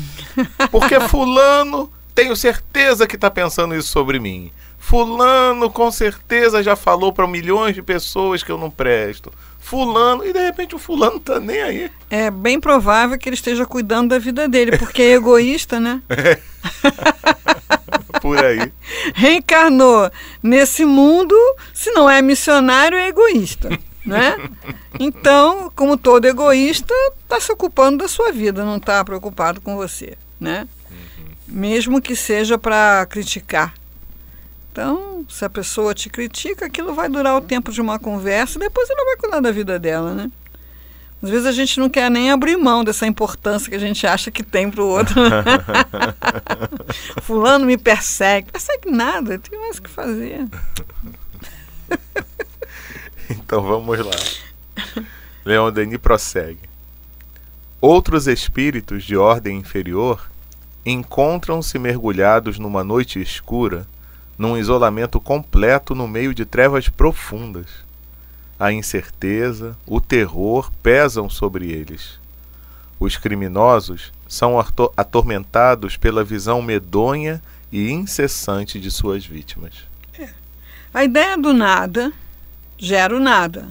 Porque 0.71 0.99
fulano, 1.00 1.92
tenho 2.14 2.35
certeza 2.35 3.06
que 3.06 3.14
está 3.14 3.30
pensando 3.30 3.75
isso 3.75 3.88
sobre 3.88 4.18
mim. 4.18 4.50
Fulano 4.87 5.69
com 5.69 5.90
certeza 5.90 6.62
já 6.62 6.76
falou 6.76 7.12
para 7.12 7.26
milhões 7.26 7.75
de 7.75 7.83
pessoas 7.83 8.45
que 8.45 8.52
eu 8.52 8.57
não 8.57 8.71
presto. 8.71 9.33
Fulano, 9.59 10.25
e 10.25 10.33
de 10.33 10.38
repente 10.38 10.76
o 10.76 10.78
fulano 10.78 11.19
tá 11.19 11.40
nem 11.40 11.61
aí. 11.61 11.90
É 12.09 12.31
bem 12.31 12.61
provável 12.61 13.19
que 13.19 13.28
ele 13.28 13.35
esteja 13.35 13.66
cuidando 13.66 14.11
da 14.11 14.19
vida 14.21 14.49
dele, 14.49 14.78
porque 14.78 15.02
é 15.02 15.14
egoísta, 15.14 15.81
né? 15.81 16.00
Por 18.23 18.38
aí. 18.38 18.73
Reencarnou 19.12 20.09
nesse 20.40 20.85
mundo, 20.85 21.35
se 21.75 21.90
não 21.90 22.09
é 22.09 22.23
missionário, 22.23 22.97
é 22.97 23.09
egoísta, 23.09 23.76
né? 24.05 24.37
Então, 25.00 25.71
como 25.75 25.99
todo 25.99 26.25
egoísta, 26.25 26.95
está 27.23 27.38
se 27.38 27.52
ocupando 27.52 27.99
da 27.99 28.09
sua 28.09 28.33
vida, 28.33 28.64
não 28.64 28.76
está 28.76 29.05
preocupado 29.05 29.61
com 29.61 29.76
você, 29.76 30.16
né? 30.40 30.66
Mesmo 31.47 32.00
que 32.00 32.14
seja 32.16 32.57
para 32.57 33.05
criticar. 33.11 33.75
Então, 34.76 35.25
se 35.26 35.42
a 35.42 35.49
pessoa 35.49 35.95
te 35.95 36.11
critica, 36.11 36.66
aquilo 36.66 36.92
vai 36.92 37.09
durar 37.09 37.35
o 37.35 37.40
tempo 37.40 37.73
de 37.73 37.80
uma 37.80 37.99
conversa 37.99 38.59
e 38.59 38.61
depois 38.61 38.90
ela 38.90 39.06
vai 39.06 39.16
cuidar 39.16 39.40
da 39.40 39.50
vida 39.50 39.78
dela, 39.78 40.12
né? 40.12 40.30
Às 41.23 41.30
vezes 41.30 41.47
a 41.47 41.52
gente 41.52 41.80
não 41.80 41.88
quer 41.88 42.11
nem 42.11 42.30
abrir 42.30 42.59
mão 42.59 42.85
dessa 42.85 43.06
importância 43.06 43.71
que 43.71 43.75
a 43.75 43.78
gente 43.78 44.06
acha 44.06 44.30
que 44.30 44.42
tem 44.42 44.71
para 44.71 44.83
o 44.83 44.87
outro. 44.87 45.14
Fulano 47.23 47.64
me 47.64 47.78
persegue. 47.78 48.52
Persegue 48.52 48.90
nada, 48.90 49.38
tem 49.38 49.59
mais 49.59 49.78
o 49.78 49.83
que 49.83 49.88
fazer. 49.88 50.47
Então 53.30 53.62
vamos 53.62 53.99
lá. 53.99 54.95
Leon 55.42 55.73
Denis 55.73 55.97
prossegue. 55.97 56.68
Outros 57.80 58.26
espíritos 58.26 59.04
de 59.04 59.16
ordem 59.16 59.59
inferior 59.59 60.30
encontram-se 60.85 61.78
mergulhados 61.78 62.59
numa 62.59 62.85
noite 62.85 63.23
escura, 63.23 63.87
num 64.38 64.57
isolamento 64.57 65.21
completo 65.21 65.95
no 65.95 66.07
meio 66.07 66.35
de 66.35 66.45
trevas 66.45 66.88
profundas. 66.88 67.66
A 68.59 68.73
incerteza, 68.73 69.76
o 69.87 70.00
terror 70.00 70.71
pesam 70.83 71.28
sobre 71.28 71.71
eles. 71.71 72.19
Os 72.99 73.16
criminosos 73.16 74.12
são 74.26 74.59
ato- 74.59 74.93
atormentados 74.97 75.97
pela 75.97 76.25
visão 76.25 76.62
medonha 76.62 77.43
e 77.71 77.90
incessante 77.90 78.81
de 78.81 78.90
suas 78.90 79.26
vítimas. 79.26 79.75
A 80.95 81.05
ideia 81.05 81.37
do 81.37 81.52
nada 81.52 82.12
gera 82.78 83.14
o 83.14 83.21
nada. 83.21 83.69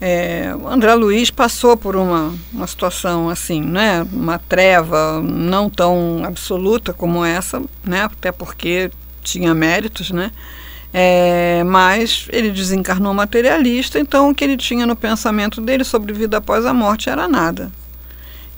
É, 0.00 0.54
André 0.66 0.94
Luiz 0.94 1.30
passou 1.30 1.76
por 1.76 1.96
uma, 1.96 2.34
uma 2.52 2.66
situação 2.66 3.30
assim, 3.30 3.62
né? 3.62 4.06
uma 4.12 4.38
treva 4.38 5.22
não 5.22 5.70
tão 5.70 6.22
absoluta 6.24 6.92
como 6.92 7.24
essa, 7.24 7.62
né? 7.82 8.02
até 8.02 8.30
porque 8.30 8.90
tinha 9.22 9.54
méritos, 9.54 10.10
né? 10.10 10.30
É, 10.92 11.62
mas 11.64 12.26
ele 12.30 12.50
desencarnou 12.50 13.12
materialista, 13.12 13.98
então 13.98 14.30
o 14.30 14.34
que 14.34 14.44
ele 14.44 14.56
tinha 14.56 14.86
no 14.86 14.96
pensamento 14.96 15.60
dele 15.60 15.84
sobre 15.84 16.12
vida 16.12 16.38
após 16.38 16.64
a 16.64 16.72
morte 16.72 17.10
era 17.10 17.26
nada. 17.28 17.70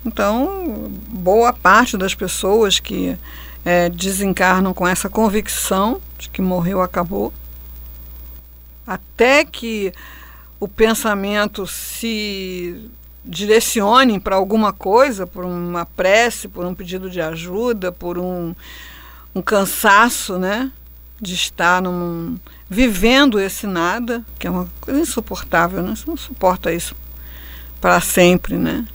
Então, 0.05 0.91
boa 1.09 1.53
parte 1.53 1.97
das 1.97 2.15
pessoas 2.15 2.79
que 2.79 3.17
é, 3.65 3.89
desencarnam 3.89 4.73
com 4.73 4.87
essa 4.87 5.09
convicção 5.09 6.01
de 6.19 6.29
que 6.29 6.41
morreu, 6.41 6.81
acabou, 6.81 7.33
até 8.87 9.45
que 9.45 9.93
o 10.61 10.67
pensamento 10.67 11.67
se 11.67 12.91
direcione 13.25 14.19
para 14.19 14.37
alguma 14.37 14.73
coisa, 14.73 15.27
por 15.27 15.45
uma 15.45 15.85
prece, 15.85 16.49
por 16.49 16.65
um 16.65 16.75
pedido 16.75 17.11
de 17.11 17.21
ajuda, 17.21 17.93
por 17.93 18.19
um, 18.19 18.55
um 19.35 19.43
cansaço, 19.43 20.39
né? 20.39 20.73
De 21.21 21.35
estar 21.35 21.83
num, 21.83 22.39
vivendo 22.71 23.39
esse 23.41 23.67
nada, 23.67 24.25
que 24.39 24.47
é 24.47 24.51
uma 24.51 24.69
coisa 24.81 25.01
insuportável, 25.01 25.83
né? 25.83 25.95
Você 25.95 26.05
não 26.07 26.17
suporta 26.17 26.73
isso 26.73 26.95
para 27.81 28.01
sempre, 28.01 28.57
né? 28.57 28.87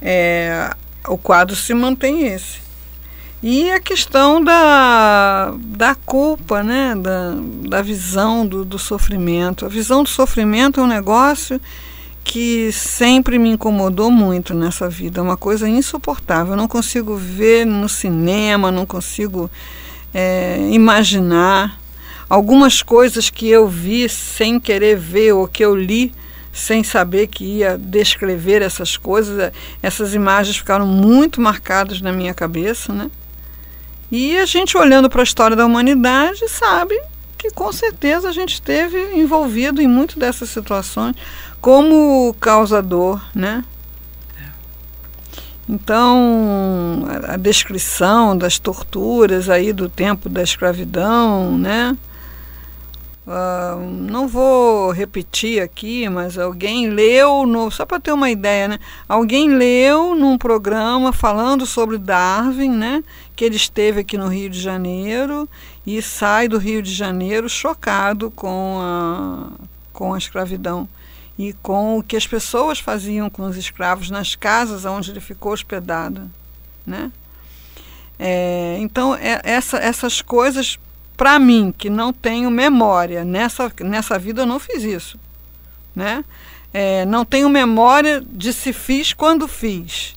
É, 0.00 0.74
o 1.06 1.16
quadro 1.16 1.54
se 1.54 1.72
mantém 1.72 2.26
esse. 2.26 2.63
E 3.46 3.70
a 3.70 3.78
questão 3.78 4.42
da, 4.42 5.52
da 5.58 5.94
culpa, 5.94 6.62
né? 6.62 6.94
da, 6.96 7.34
da 7.68 7.82
visão 7.82 8.46
do, 8.46 8.64
do 8.64 8.78
sofrimento. 8.78 9.66
A 9.66 9.68
visão 9.68 10.02
do 10.02 10.08
sofrimento 10.08 10.80
é 10.80 10.82
um 10.82 10.86
negócio 10.86 11.60
que 12.24 12.72
sempre 12.72 13.38
me 13.38 13.50
incomodou 13.50 14.10
muito 14.10 14.54
nessa 14.54 14.88
vida. 14.88 15.20
É 15.20 15.22
uma 15.22 15.36
coisa 15.36 15.68
insuportável. 15.68 16.54
Eu 16.54 16.56
não 16.56 16.66
consigo 16.66 17.16
ver 17.16 17.66
no 17.66 17.86
cinema, 17.86 18.72
não 18.72 18.86
consigo 18.86 19.50
é, 20.14 20.66
imaginar. 20.70 21.78
Algumas 22.30 22.80
coisas 22.80 23.28
que 23.28 23.46
eu 23.46 23.68
vi 23.68 24.08
sem 24.08 24.58
querer 24.58 24.96
ver 24.96 25.34
ou 25.34 25.46
que 25.46 25.62
eu 25.62 25.76
li 25.76 26.14
sem 26.50 26.82
saber 26.82 27.26
que 27.26 27.44
ia 27.44 27.76
descrever 27.76 28.62
essas 28.62 28.96
coisas, 28.96 29.52
essas 29.82 30.14
imagens 30.14 30.56
ficaram 30.56 30.86
muito 30.86 31.42
marcadas 31.42 32.00
na 32.00 32.10
minha 32.10 32.32
cabeça, 32.32 32.90
né? 32.90 33.10
E 34.10 34.36
a 34.38 34.44
gente 34.44 34.76
olhando 34.76 35.08
para 35.08 35.22
a 35.22 35.24
história 35.24 35.56
da 35.56 35.66
humanidade 35.66 36.48
sabe 36.48 37.00
que 37.36 37.50
com 37.50 37.72
certeza 37.72 38.28
a 38.28 38.32
gente 38.32 38.54
esteve 38.54 38.98
envolvido 39.14 39.82
em 39.82 39.86
muitas 39.86 40.16
dessas 40.16 40.48
situações 40.48 41.14
como 41.60 42.34
causador, 42.40 43.20
né? 43.34 43.64
Então, 45.68 47.06
a, 47.08 47.34
a 47.34 47.36
descrição 47.36 48.36
das 48.36 48.58
torturas 48.58 49.48
aí 49.48 49.72
do 49.72 49.88
tempo 49.88 50.28
da 50.28 50.42
escravidão, 50.42 51.56
né? 51.56 51.96
Uh, 53.26 53.80
não 53.80 54.28
vou 54.28 54.90
repetir 54.90 55.62
aqui, 55.62 56.06
mas 56.10 56.36
alguém 56.36 56.90
leu, 56.90 57.46
no, 57.46 57.70
só 57.70 57.86
para 57.86 57.98
ter 57.98 58.12
uma 58.12 58.30
ideia, 58.30 58.68
né? 58.68 58.78
Alguém 59.08 59.48
leu 59.48 60.14
num 60.14 60.36
programa 60.36 61.10
falando 61.10 61.64
sobre 61.64 61.96
Darwin, 61.96 62.68
né? 62.68 63.02
Que 63.34 63.44
ele 63.44 63.56
esteve 63.56 64.00
aqui 64.00 64.16
no 64.16 64.28
Rio 64.28 64.48
de 64.48 64.60
Janeiro 64.60 65.48
e 65.86 66.00
sai 66.00 66.48
do 66.48 66.58
Rio 66.58 66.82
de 66.82 66.92
Janeiro 66.92 67.48
chocado 67.48 68.30
com 68.30 68.78
a, 68.80 69.50
com 69.92 70.14
a 70.14 70.18
escravidão 70.18 70.88
e 71.38 71.52
com 71.54 71.98
o 71.98 72.02
que 72.02 72.16
as 72.16 72.26
pessoas 72.26 72.78
faziam 72.78 73.28
com 73.28 73.44
os 73.44 73.56
escravos 73.56 74.10
nas 74.10 74.34
casas 74.34 74.84
onde 74.84 75.10
ele 75.10 75.20
ficou 75.20 75.52
hospedado, 75.52 76.30
né? 76.86 77.10
É, 78.18 78.76
então, 78.78 79.14
é, 79.16 79.40
essa, 79.42 79.78
essas 79.78 80.22
coisas 80.22 80.78
para 81.16 81.38
mim, 81.38 81.72
que 81.76 81.88
não 81.88 82.12
tenho 82.12 82.50
memória, 82.50 83.24
nessa, 83.24 83.72
nessa 83.80 84.18
vida 84.18 84.42
eu 84.42 84.46
não 84.46 84.58
fiz 84.58 84.82
isso, 84.82 85.18
né? 85.94 86.24
É, 86.72 87.04
não 87.04 87.24
tenho 87.24 87.48
memória 87.48 88.20
de 88.20 88.52
se 88.52 88.72
fiz 88.72 89.12
quando 89.12 89.46
fiz. 89.46 90.14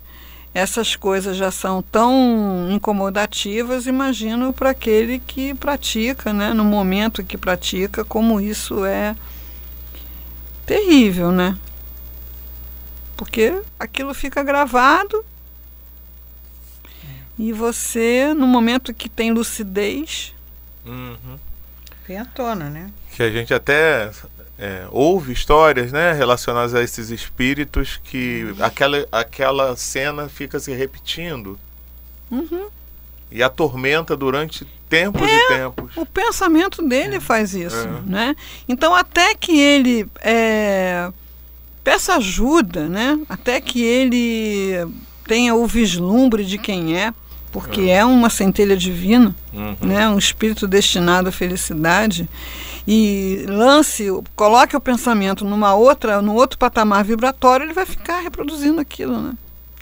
Essas 0.57 0.95
coisas 0.95 1.37
já 1.37 1.51
são 1.51 1.83
tão 1.83 2.67
incomodativas, 2.71 3.85
imagino 3.85 4.51
para 4.51 4.71
aquele 4.71 5.19
que 5.19 5.53
pratica, 5.53 6.33
né? 6.33 6.51
No 6.51 6.65
momento 6.65 7.23
que 7.23 7.37
pratica, 7.37 8.03
como 8.03 8.41
isso 8.41 8.83
é 8.83 9.15
terrível, 10.65 11.31
né? 11.31 11.55
Porque 13.15 13.61
aquilo 13.79 14.15
fica 14.15 14.41
gravado 14.41 15.23
e 17.37 17.53
você, 17.53 18.33
no 18.33 18.47
momento 18.47 18.95
que 18.95 19.07
tem 19.07 19.29
lucidez, 19.29 20.33
Uhum. 20.83 21.37
Vem 22.07 22.17
à 22.17 22.25
tona, 22.25 22.67
né? 22.67 22.89
Que 23.11 23.21
a 23.21 23.29
gente 23.29 23.53
até 23.53 24.09
é, 24.59 24.87
ouve 24.91 25.31
histórias 25.33 25.91
né, 25.91 26.13
relacionadas 26.13 26.73
a 26.73 26.81
esses 26.81 27.09
espíritos 27.09 27.99
que 28.03 28.53
aquela, 28.59 29.05
aquela 29.11 29.75
cena 29.75 30.27
fica 30.27 30.59
se 30.59 30.73
repetindo 30.73 31.59
uhum, 32.31 32.67
e 33.31 33.43
atormenta 33.43 34.15
durante 34.17 34.65
tempos 34.89 35.29
e 35.29 35.47
tempos. 35.47 35.91
o 35.95 36.05
pensamento 36.05 36.81
dele 36.81 37.19
faz 37.19 37.53
isso, 37.53 37.75
É. 37.77 38.09
né? 38.09 38.35
Então 38.67 38.95
até 38.95 39.35
que 39.35 39.59
ele 39.59 40.07
é, 40.21 41.11
peça 41.83 42.15
ajuda, 42.15 42.87
né? 42.87 43.19
Até 43.29 43.61
que 43.61 43.83
ele 43.83 44.87
tenha 45.27 45.53
o 45.53 45.67
vislumbre 45.67 46.45
de 46.45 46.57
quem 46.57 46.97
é, 46.97 47.13
porque 47.51 47.81
é 47.89 48.03
uma 48.05 48.29
centelha 48.29 48.77
divina. 48.77 49.35
Uhum. 49.53 49.75
né, 49.81 50.07
um 50.07 50.17
espírito 50.17 50.67
destinado 50.67 51.29
à 51.29 51.31
felicidade 51.31 52.29
e 52.87 53.43
lance, 53.49 54.07
coloque 54.33 54.75
o 54.75 54.79
pensamento 54.79 55.43
numa 55.43 55.75
outra, 55.75 56.21
no 56.21 56.33
outro 56.33 56.57
patamar 56.57 57.03
vibratório, 57.03 57.65
ele 57.65 57.73
vai 57.73 57.85
ficar 57.85 58.21
reproduzindo 58.21 58.79
aquilo, 58.79 59.21
né? 59.21 59.33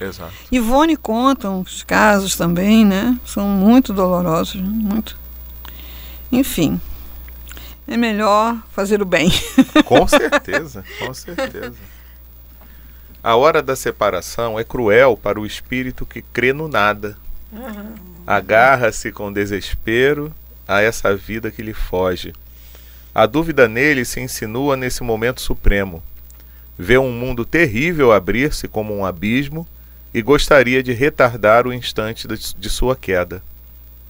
Exato. 0.02 0.34
Ivone 0.52 0.98
conta 0.98 1.50
uns 1.50 1.84
casos 1.84 2.36
também, 2.36 2.84
né? 2.84 3.18
São 3.24 3.48
muito 3.48 3.94
dolorosos, 3.94 4.56
né? 4.56 4.68
muito. 4.68 5.16
Enfim, 6.32 6.82
é 7.88 7.96
melhor 7.96 8.58
fazer 8.72 9.02
o 9.04 9.06
bem. 9.06 9.30
Com 9.86 10.08
certeza, 10.08 10.84
com 11.00 11.14
certeza. 11.14 11.76
A 13.24 13.36
hora 13.36 13.62
da 13.62 13.76
separação 13.76 14.60
é 14.60 14.64
cruel 14.64 15.16
para 15.16 15.40
o 15.40 15.46
espírito 15.46 16.06
que 16.06 16.22
crê 16.22 16.52
no 16.54 16.68
nada. 16.68 17.18
Agarra-se 18.26 19.12
com 19.12 19.32
desespero 19.32 20.34
a 20.68 20.82
essa 20.82 21.16
vida 21.16 21.52
que 21.52 21.62
lhe 21.62 21.74
foge. 21.74 22.34
A 23.16 23.26
dúvida 23.26 23.70
nele 23.70 24.04
se 24.04 24.20
insinua 24.20 24.76
nesse 24.76 25.02
momento 25.02 25.40
supremo. 25.40 26.04
Vê 26.78 26.98
um 26.98 27.14
mundo 27.14 27.46
terrível 27.46 28.12
abrir-se 28.12 28.68
como 28.68 28.94
um 28.94 29.06
abismo 29.06 29.66
e 30.14 30.22
gostaria 30.22 30.84
de 30.84 30.92
retardar 30.92 31.66
o 31.66 31.72
instante 31.72 32.28
de 32.28 32.70
sua 32.70 32.94
queda. 32.94 33.42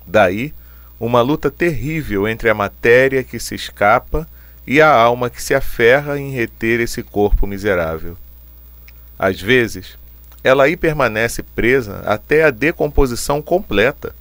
Daí, 0.08 0.52
uma 1.00 1.22
luta 1.22 1.52
terrível 1.52 2.28
entre 2.28 2.50
a 2.50 2.56
matéria 2.56 3.24
que 3.24 3.40
se 3.40 3.54
escapa 3.54 4.28
e 4.66 4.82
a 4.82 4.90
alma 4.92 5.30
que 5.30 5.42
se 5.42 5.54
aferra 5.54 6.18
em 6.18 6.32
reter 6.32 6.80
esse 6.80 7.04
corpo 7.04 7.46
miserável. 7.46 8.18
Às 9.20 9.40
vezes, 9.40 10.00
ela 10.44 10.64
aí 10.64 10.76
permanece 10.76 11.44
presa 11.44 12.02
até 12.08 12.44
a 12.44 12.50
decomposição 12.50 13.40
completa 13.40 14.16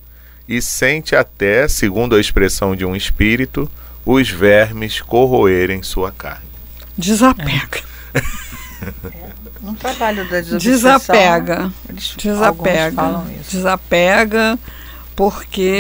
e 0.47 0.61
sente 0.61 1.17
até, 1.17 1.67
segundo 1.69 2.15
a 2.15 2.21
expressão 2.21 2.77
de 2.77 2.85
um 2.85 2.95
espírito, 2.95 3.71
os 4.05 4.29
vermes 4.29 5.01
corroerem 5.01 5.83
sua 5.83 6.13
carne. 6.13 6.47
Desapega. 6.97 7.83
Um 9.63 9.75
trabalho 9.75 10.29
da. 10.29 10.41
Desapega. 10.41 11.73
Eles, 11.89 12.15
Desapega. 12.17 12.93
falam 12.95 13.27
isso. 13.41 13.51
Desapega, 13.51 14.59
porque 15.17 15.73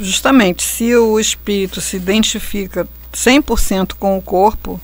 justamente 0.00 0.62
se 0.62 0.94
o 0.96 1.20
espírito 1.20 1.80
se 1.80 1.96
identifica 1.96 2.88
100% 3.12 3.92
com 3.98 4.16
o 4.16 4.22
corpo, 4.22 4.80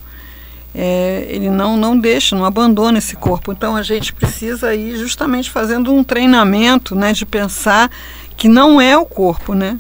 é, 0.75 1.27
ele 1.29 1.49
não, 1.49 1.77
não 1.77 1.99
deixa, 1.99 2.37
não 2.37 2.45
abandona 2.45 2.99
esse 2.99 3.17
corpo. 3.17 3.53
Então 3.53 3.75
a 3.75 3.83
gente 3.83 4.13
precisa 4.13 4.75
ir 4.75 4.97
justamente 4.97 5.51
fazendo 5.51 5.93
um 5.93 6.05
treinamento 6.05 6.95
né, 6.95 7.13
de 7.13 7.25
pensar 7.25 7.91
que 8.37 8.49
não 8.49 8.81
é 8.81 8.97
o 8.97 9.07
corpo, 9.07 9.55
né? 9.55 9.79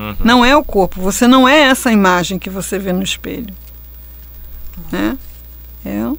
Uhum. 0.00 0.16
Não 0.24 0.42
é 0.42 0.56
o 0.56 0.64
corpo. 0.64 0.98
Você 1.02 1.28
não 1.28 1.46
é 1.46 1.60
essa 1.60 1.92
imagem 1.92 2.38
que 2.38 2.48
você 2.48 2.78
vê 2.78 2.90
no 2.90 3.02
espelho. 3.02 3.54
Né? 4.90 5.18
É 5.84 6.10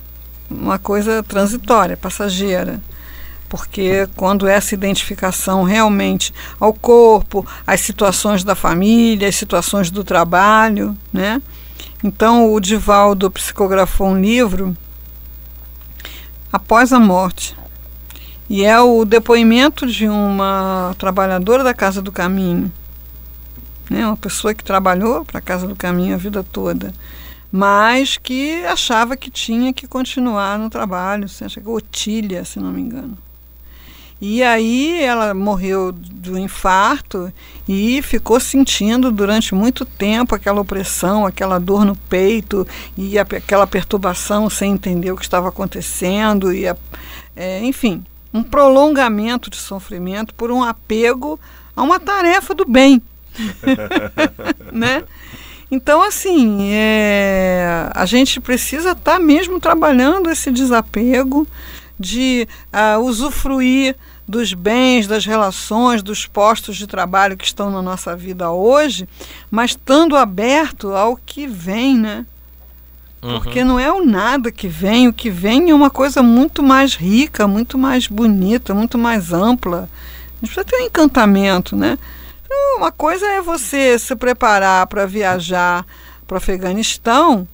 uma 0.50 0.78
coisa 0.78 1.24
transitória, 1.24 1.98
passageira. 1.98 2.80
Porque 3.50 4.08
quando 4.16 4.48
essa 4.48 4.76
identificação 4.76 5.64
realmente 5.64 6.32
ao 6.60 6.74
corpo, 6.74 7.46
às 7.66 7.82
situações 7.82 8.44
da 8.44 8.54
família, 8.54 9.28
às 9.28 9.36
situações 9.36 9.90
do 9.90 10.04
trabalho, 10.04 10.96
né? 11.12 11.42
Então 12.04 12.54
o 12.54 12.60
Divaldo 12.60 13.30
psicografou 13.30 14.08
um 14.08 14.22
livro 14.22 14.78
após 16.54 16.94
a 16.94 17.00
morte. 17.00 17.58
E 18.50 18.64
é 18.64 18.80
o 18.80 19.04
depoimento 19.04 19.88
de 19.88 20.08
uma 20.08 20.96
trabalhadora 20.98 21.64
da 21.64 21.74
Casa 21.74 22.02
do 22.02 22.12
Caminho, 22.12 22.72
né? 23.92 24.06
uma 24.08 24.18
pessoa 24.18 24.54
que 24.54 24.64
trabalhou 24.64 25.26
para 25.26 25.40
a 25.40 25.42
Casa 25.42 25.68
do 25.68 25.76
Caminho 25.76 26.16
a 26.16 26.18
vida 26.18 26.44
toda, 26.44 26.94
mas 27.52 28.18
que 28.18 28.64
achava 28.66 29.18
que 29.18 29.30
tinha 29.30 29.74
que 29.74 29.88
continuar 29.88 30.58
no 30.58 30.70
trabalho, 30.70 31.28
se 31.28 31.44
acha 31.44 31.60
que 31.60 31.68
Otília, 31.68 32.46
se 32.46 32.60
não 32.60 32.72
me 32.72 32.82
engano. 32.82 33.18
E 34.24 34.44
aí 34.44 35.02
ela 35.02 35.34
morreu 35.34 35.92
do 35.92 36.38
infarto 36.38 37.34
e 37.68 38.02
ficou 38.04 38.40
sentindo 38.40 39.12
durante 39.12 39.56
muito 39.56 39.84
tempo 39.84 40.36
aquela 40.36 40.62
opressão, 40.62 41.26
aquela 41.26 41.60
dor 41.60 41.84
no 41.84 41.96
peito 41.96 42.66
e 42.96 43.18
a- 43.18 43.24
aquela 43.24 43.66
perturbação 43.66 44.48
sem 44.48 44.74
entender 44.74 45.12
o 45.12 45.18
que 45.18 45.24
estava 45.24 45.50
acontecendo 45.50 46.54
e 46.54 46.68
a- 46.68 46.78
é, 47.36 47.66
enfim, 47.66 48.06
um 48.32 48.44
prolongamento 48.44 49.50
de 49.50 49.58
sofrimento 49.58 50.36
por 50.36 50.52
um 50.52 50.64
apego 50.64 51.40
a 51.76 51.82
uma 51.82 52.00
tarefa 52.00 52.54
do 52.54 52.64
bem, 52.64 53.02
né? 54.72 55.04
Então, 55.70 56.04
assim, 56.04 56.70
é, 56.74 57.90
a 57.96 58.06
gente 58.06 58.42
precisa 58.42 58.92
estar 58.92 59.20
mesmo 59.20 59.60
trabalhando 59.60 60.30
esse 60.30 60.52
desapego 60.52 61.48
de 61.98 62.48
ah, 62.74 63.00
usufruir 63.00 63.96
dos 64.28 64.54
bens, 64.54 65.08
das 65.08 65.26
relações, 65.26 66.04
dos 66.04 66.26
postos 66.26 66.76
de 66.76 66.88
trabalho 66.88 67.38
que 67.38 67.46
estão 67.46 67.70
na 67.70 67.82
nossa 67.82 68.16
vida 68.16 68.52
hoje, 68.52 69.08
mas 69.50 69.72
estando 69.72 70.18
aberto 70.18 70.94
ao 70.94 71.16
que 71.16 71.48
vem, 71.48 71.98
né? 71.98 72.26
Porque 73.22 73.64
não 73.64 73.80
é 73.80 73.92
o 73.92 74.04
nada 74.04 74.52
que 74.52 74.68
vem, 74.68 75.08
o 75.08 75.14
que 75.14 75.30
vem 75.30 75.70
é 75.70 75.76
uma 75.76 75.92
coisa 75.92 76.24
muito 76.24 76.64
mais 76.64 76.96
rica, 76.96 77.48
muito 77.48 77.78
mais 77.78 78.08
bonita, 78.08 78.74
muito 78.74 78.98
mais 78.98 79.32
ampla. 79.32 79.88
A 80.42 80.46
gente 80.46 80.56
precisa 80.56 80.66
ter 80.66 80.78
um 80.78 80.86
encantamento, 80.86 81.76
né? 81.76 82.00
Uma 82.78 82.92
coisa 82.92 83.26
é 83.28 83.42
você 83.42 83.98
se 83.98 84.16
preparar 84.16 84.88
para 84.88 85.06
viajar 85.06 85.86
para 86.28 86.36
o 86.36 86.38
Afeganistão, 86.38 87.48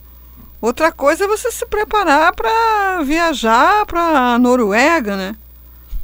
outra 0.61 0.91
coisa 0.91 1.25
é 1.25 1.27
você 1.27 1.51
se 1.51 1.65
preparar 1.65 2.33
para 2.33 3.01
viajar 3.03 3.85
para 3.85 4.33
a 4.33 4.39
Noruega, 4.39 5.15
né? 5.15 5.35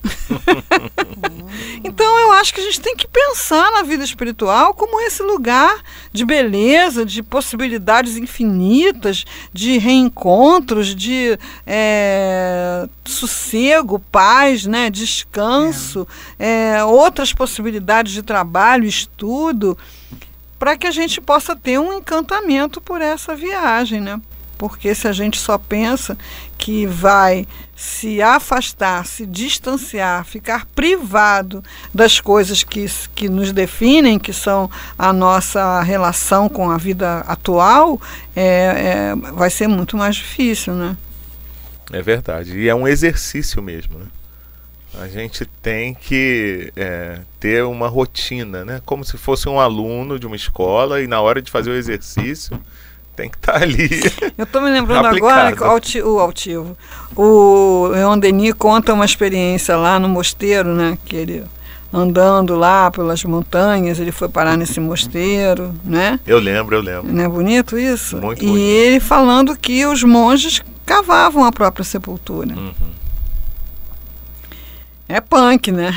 então 1.83 2.17
eu 2.19 2.31
acho 2.33 2.53
que 2.53 2.59
a 2.59 2.63
gente 2.63 2.81
tem 2.81 2.95
que 2.95 3.07
pensar 3.07 3.71
na 3.71 3.83
vida 3.83 4.03
espiritual 4.03 4.73
como 4.73 4.99
esse 5.01 5.23
lugar 5.23 5.81
de 6.11 6.25
beleza, 6.25 7.05
de 7.05 7.23
possibilidades 7.23 8.17
infinitas, 8.17 9.25
de 9.51 9.77
reencontros, 9.77 10.95
de 10.95 11.37
é, 11.65 12.87
sossego, 13.05 13.99
paz, 14.11 14.65
né, 14.65 14.89
descanso, 14.89 16.07
é, 16.37 16.83
outras 16.83 17.33
possibilidades 17.33 18.11
de 18.11 18.21
trabalho, 18.21 18.85
estudo, 18.85 19.77
para 20.59 20.77
que 20.77 20.87
a 20.87 20.91
gente 20.91 21.19
possa 21.21 21.55
ter 21.55 21.79
um 21.79 21.93
encantamento 21.93 22.79
por 22.79 23.01
essa 23.01 23.35
viagem, 23.35 24.01
né? 24.01 24.19
Porque 24.57 24.93
se 24.93 25.07
a 25.07 25.11
gente 25.11 25.39
só 25.39 25.57
pensa 25.57 26.17
que 26.57 26.85
vai 26.85 27.47
se 27.75 28.21
afastar, 28.21 29.05
se 29.05 29.25
distanciar, 29.25 30.23
ficar 30.23 30.65
privado 30.67 31.63
das 31.93 32.21
coisas 32.21 32.63
que, 32.63 32.85
que 33.13 33.27
nos 33.27 33.51
definem, 33.51 34.17
que 34.17 34.31
são 34.31 34.69
a 34.97 35.11
nossa 35.11 35.81
relação 35.81 36.47
com 36.47 36.69
a 36.69 36.77
vida 36.77 37.19
atual, 37.27 37.99
é, 38.35 38.43
é, 38.45 39.31
vai 39.33 39.49
ser 39.49 39.67
muito 39.67 39.97
mais 39.97 40.15
difícil, 40.15 40.73
né? 40.73 40.95
É 41.91 42.01
verdade. 42.01 42.57
E 42.57 42.69
é 42.69 42.75
um 42.75 42.87
exercício 42.87 43.61
mesmo, 43.61 43.99
né? 43.99 44.05
A 44.95 45.07
gente 45.07 45.43
tem 45.61 45.95
que 45.95 46.71
é, 46.75 47.19
ter 47.39 47.63
uma 47.63 47.87
rotina, 47.87 48.63
né? 48.63 48.81
Como 48.85 49.03
se 49.03 49.17
fosse 49.17 49.49
um 49.49 49.59
aluno 49.59 50.19
de 50.19 50.27
uma 50.27 50.35
escola 50.35 51.01
e 51.01 51.07
na 51.07 51.19
hora 51.19 51.41
de 51.41 51.49
fazer 51.49 51.71
o 51.71 51.75
exercício 51.75 52.59
tem 53.15 53.29
que 53.29 53.37
estar 53.37 53.53
tá 53.53 53.61
ali. 53.61 53.89
Eu 54.37 54.43
estou 54.43 54.61
me 54.61 54.69
lembrando 54.69 55.05
agora 55.05 55.55
que 55.55 55.61
o 55.61 55.65
altivo, 55.65 56.09
o 56.09 56.19
altivo. 56.19 56.77
O 57.15 57.87
Leon 57.91 58.17
Denis 58.17 58.53
conta 58.53 58.93
uma 58.93 59.05
experiência 59.05 59.77
lá 59.77 59.99
no 59.99 60.09
mosteiro, 60.09 60.73
né? 60.73 60.97
Que 61.05 61.15
ele 61.15 61.43
andando 61.93 62.55
lá 62.55 62.89
pelas 62.89 63.23
montanhas, 63.23 63.99
ele 63.99 64.11
foi 64.11 64.27
parar 64.27 64.57
nesse 64.57 64.79
mosteiro, 64.79 65.75
né? 65.85 66.19
Eu 66.25 66.39
lembro, 66.39 66.75
eu 66.75 66.81
lembro. 66.81 67.13
Não 67.13 67.23
é 67.23 67.27
bonito 67.27 67.77
isso? 67.77 68.17
Muito 68.17 68.43
e 68.43 68.47
bonito. 68.47 68.65
ele 68.65 68.99
falando 68.99 69.55
que 69.55 69.85
os 69.85 70.03
monges 70.03 70.63
cavavam 70.85 71.45
a 71.45 71.51
própria 71.51 71.83
sepultura. 71.83 72.55
Uhum. 72.55 72.73
É 75.07 75.19
punk, 75.19 75.71
né? 75.71 75.91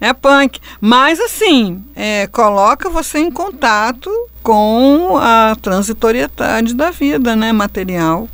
É. 0.00 0.08
é 0.08 0.12
punk. 0.12 0.60
Mas, 0.80 1.18
assim, 1.18 1.82
é, 1.96 2.26
coloca 2.26 2.90
você 2.90 3.18
em 3.18 3.30
contato 3.30 4.10
com 4.42 5.16
a 5.16 5.56
transitoriedade 5.60 6.74
da 6.74 6.90
vida, 6.90 7.34
né? 7.34 7.52
Material. 7.52 8.28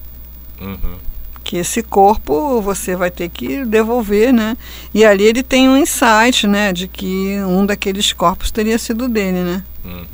Uhum. 0.61 0.97
Que 1.45 1.57
esse 1.57 1.83
corpo 1.83 2.61
você 2.61 2.97
vai 2.97 3.11
ter 3.11 3.29
que 3.29 3.65
devolver, 3.65 4.33
né? 4.33 4.57
E 4.93 5.05
ali 5.05 5.25
ele 5.25 5.43
tem 5.43 5.69
um 5.69 5.77
insight, 5.77 6.47
né? 6.47 6.73
De 6.73 6.89
que 6.89 7.39
um 7.43 7.65
daqueles 7.65 8.13
corpos 8.13 8.51
teria 8.51 8.79
sido 8.79 9.09
dele, 9.09 9.43
né? 9.43 9.63
Uhum. 9.85 10.05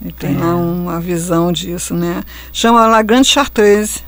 Ele 0.00 0.12
tem 0.12 0.36
lá 0.36 0.56
uma 0.56 1.00
visão 1.00 1.52
disso, 1.52 1.94
né? 1.94 2.22
Chama 2.52 2.86
La 2.86 3.02
Grande 3.02 3.28
Chartreuse. 3.28 4.00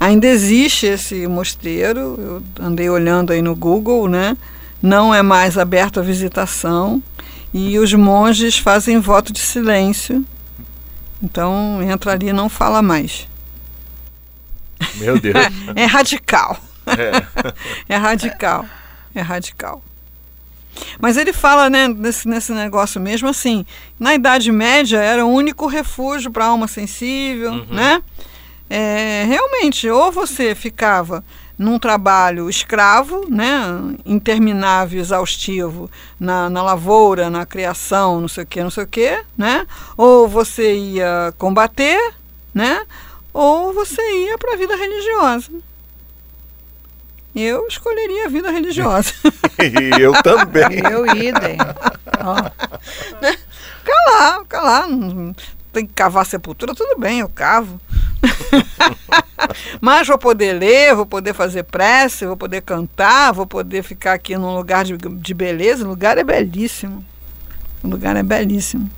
Ainda 0.00 0.26
existe 0.26 0.86
esse 0.86 1.26
mosteiro, 1.26 2.00
eu 2.18 2.42
andei 2.58 2.88
olhando 2.88 3.34
aí 3.34 3.42
no 3.42 3.54
Google, 3.54 4.08
né? 4.08 4.34
Não 4.80 5.14
é 5.14 5.20
mais 5.20 5.58
aberto 5.58 6.00
à 6.00 6.02
visitação 6.02 7.02
e 7.52 7.78
os 7.78 7.92
monges 7.92 8.56
fazem 8.56 8.98
voto 8.98 9.30
de 9.30 9.40
silêncio. 9.40 10.24
Então 11.22 11.82
entra 11.82 12.12
ali 12.12 12.28
e 12.28 12.32
não 12.32 12.48
fala 12.48 12.80
mais. 12.80 13.28
Meu 14.96 15.20
Deus. 15.20 15.36
é 15.76 15.84
radical. 15.84 16.56
É. 16.86 17.52
é 17.92 17.96
radical. 17.96 18.64
É 19.14 19.20
radical. 19.20 19.82
Mas 20.98 21.18
ele 21.18 21.34
fala 21.34 21.68
né, 21.68 21.88
nesse, 21.88 22.26
nesse 22.26 22.52
negócio 22.52 22.98
mesmo 22.98 23.28
assim, 23.28 23.66
na 23.98 24.14
Idade 24.14 24.50
Média 24.50 24.98
era 24.98 25.26
o 25.26 25.28
único 25.28 25.66
refúgio 25.66 26.30
para 26.30 26.46
alma 26.46 26.66
sensível, 26.66 27.52
uhum. 27.52 27.66
né? 27.68 28.02
É, 28.72 29.24
realmente, 29.26 29.90
ou 29.90 30.12
você 30.12 30.54
ficava 30.54 31.24
num 31.58 31.76
trabalho 31.76 32.48
escravo, 32.48 33.26
né, 33.28 33.52
interminável, 34.06 35.00
exaustivo, 35.00 35.90
na, 36.18 36.48
na 36.48 36.62
lavoura, 36.62 37.28
na 37.28 37.44
criação, 37.44 38.20
não 38.20 38.28
sei 38.28 38.44
o 38.44 38.46
que, 38.46 38.62
não 38.62 38.70
sei 38.70 38.84
o 38.84 38.86
que, 38.86 39.22
né, 39.36 39.66
ou 39.96 40.28
você 40.28 40.72
ia 40.72 41.34
combater, 41.36 42.14
né, 42.54 42.86
ou 43.34 43.74
você 43.74 44.00
ia 44.24 44.38
para 44.38 44.54
a 44.54 44.56
vida 44.56 44.76
religiosa. 44.76 45.50
Eu 47.34 47.66
escolheria 47.66 48.26
a 48.26 48.28
vida 48.28 48.50
religiosa. 48.50 49.12
e 49.60 50.00
eu 50.00 50.12
também. 50.22 50.80
Eu 50.90 51.06
idem. 51.06 51.58
Oh. 52.18 53.20
Né? 53.20 53.36
Fica 53.78 53.94
lá, 54.10 54.40
fica 54.40 54.60
lá. 54.60 54.86
Tem 55.72 55.86
que 55.86 55.92
cavar 55.92 56.26
sepultura, 56.26 56.74
tudo 56.74 56.98
bem, 56.98 57.20
eu 57.20 57.28
cavo. 57.28 57.80
Mas 59.80 60.06
vou 60.06 60.18
poder 60.18 60.52
ler, 60.54 60.94
vou 60.94 61.06
poder 61.06 61.34
fazer 61.34 61.64
prece, 61.64 62.26
vou 62.26 62.36
poder 62.36 62.62
cantar, 62.62 63.32
vou 63.32 63.46
poder 63.46 63.82
ficar 63.82 64.14
aqui 64.14 64.36
num 64.36 64.54
lugar 64.54 64.84
de, 64.84 64.96
de 64.96 65.34
beleza. 65.34 65.84
O 65.84 65.88
lugar 65.88 66.18
é 66.18 66.24
belíssimo. 66.24 67.04
O 67.82 67.88
lugar 67.88 68.16
é 68.16 68.22
belíssimo. 68.22 68.90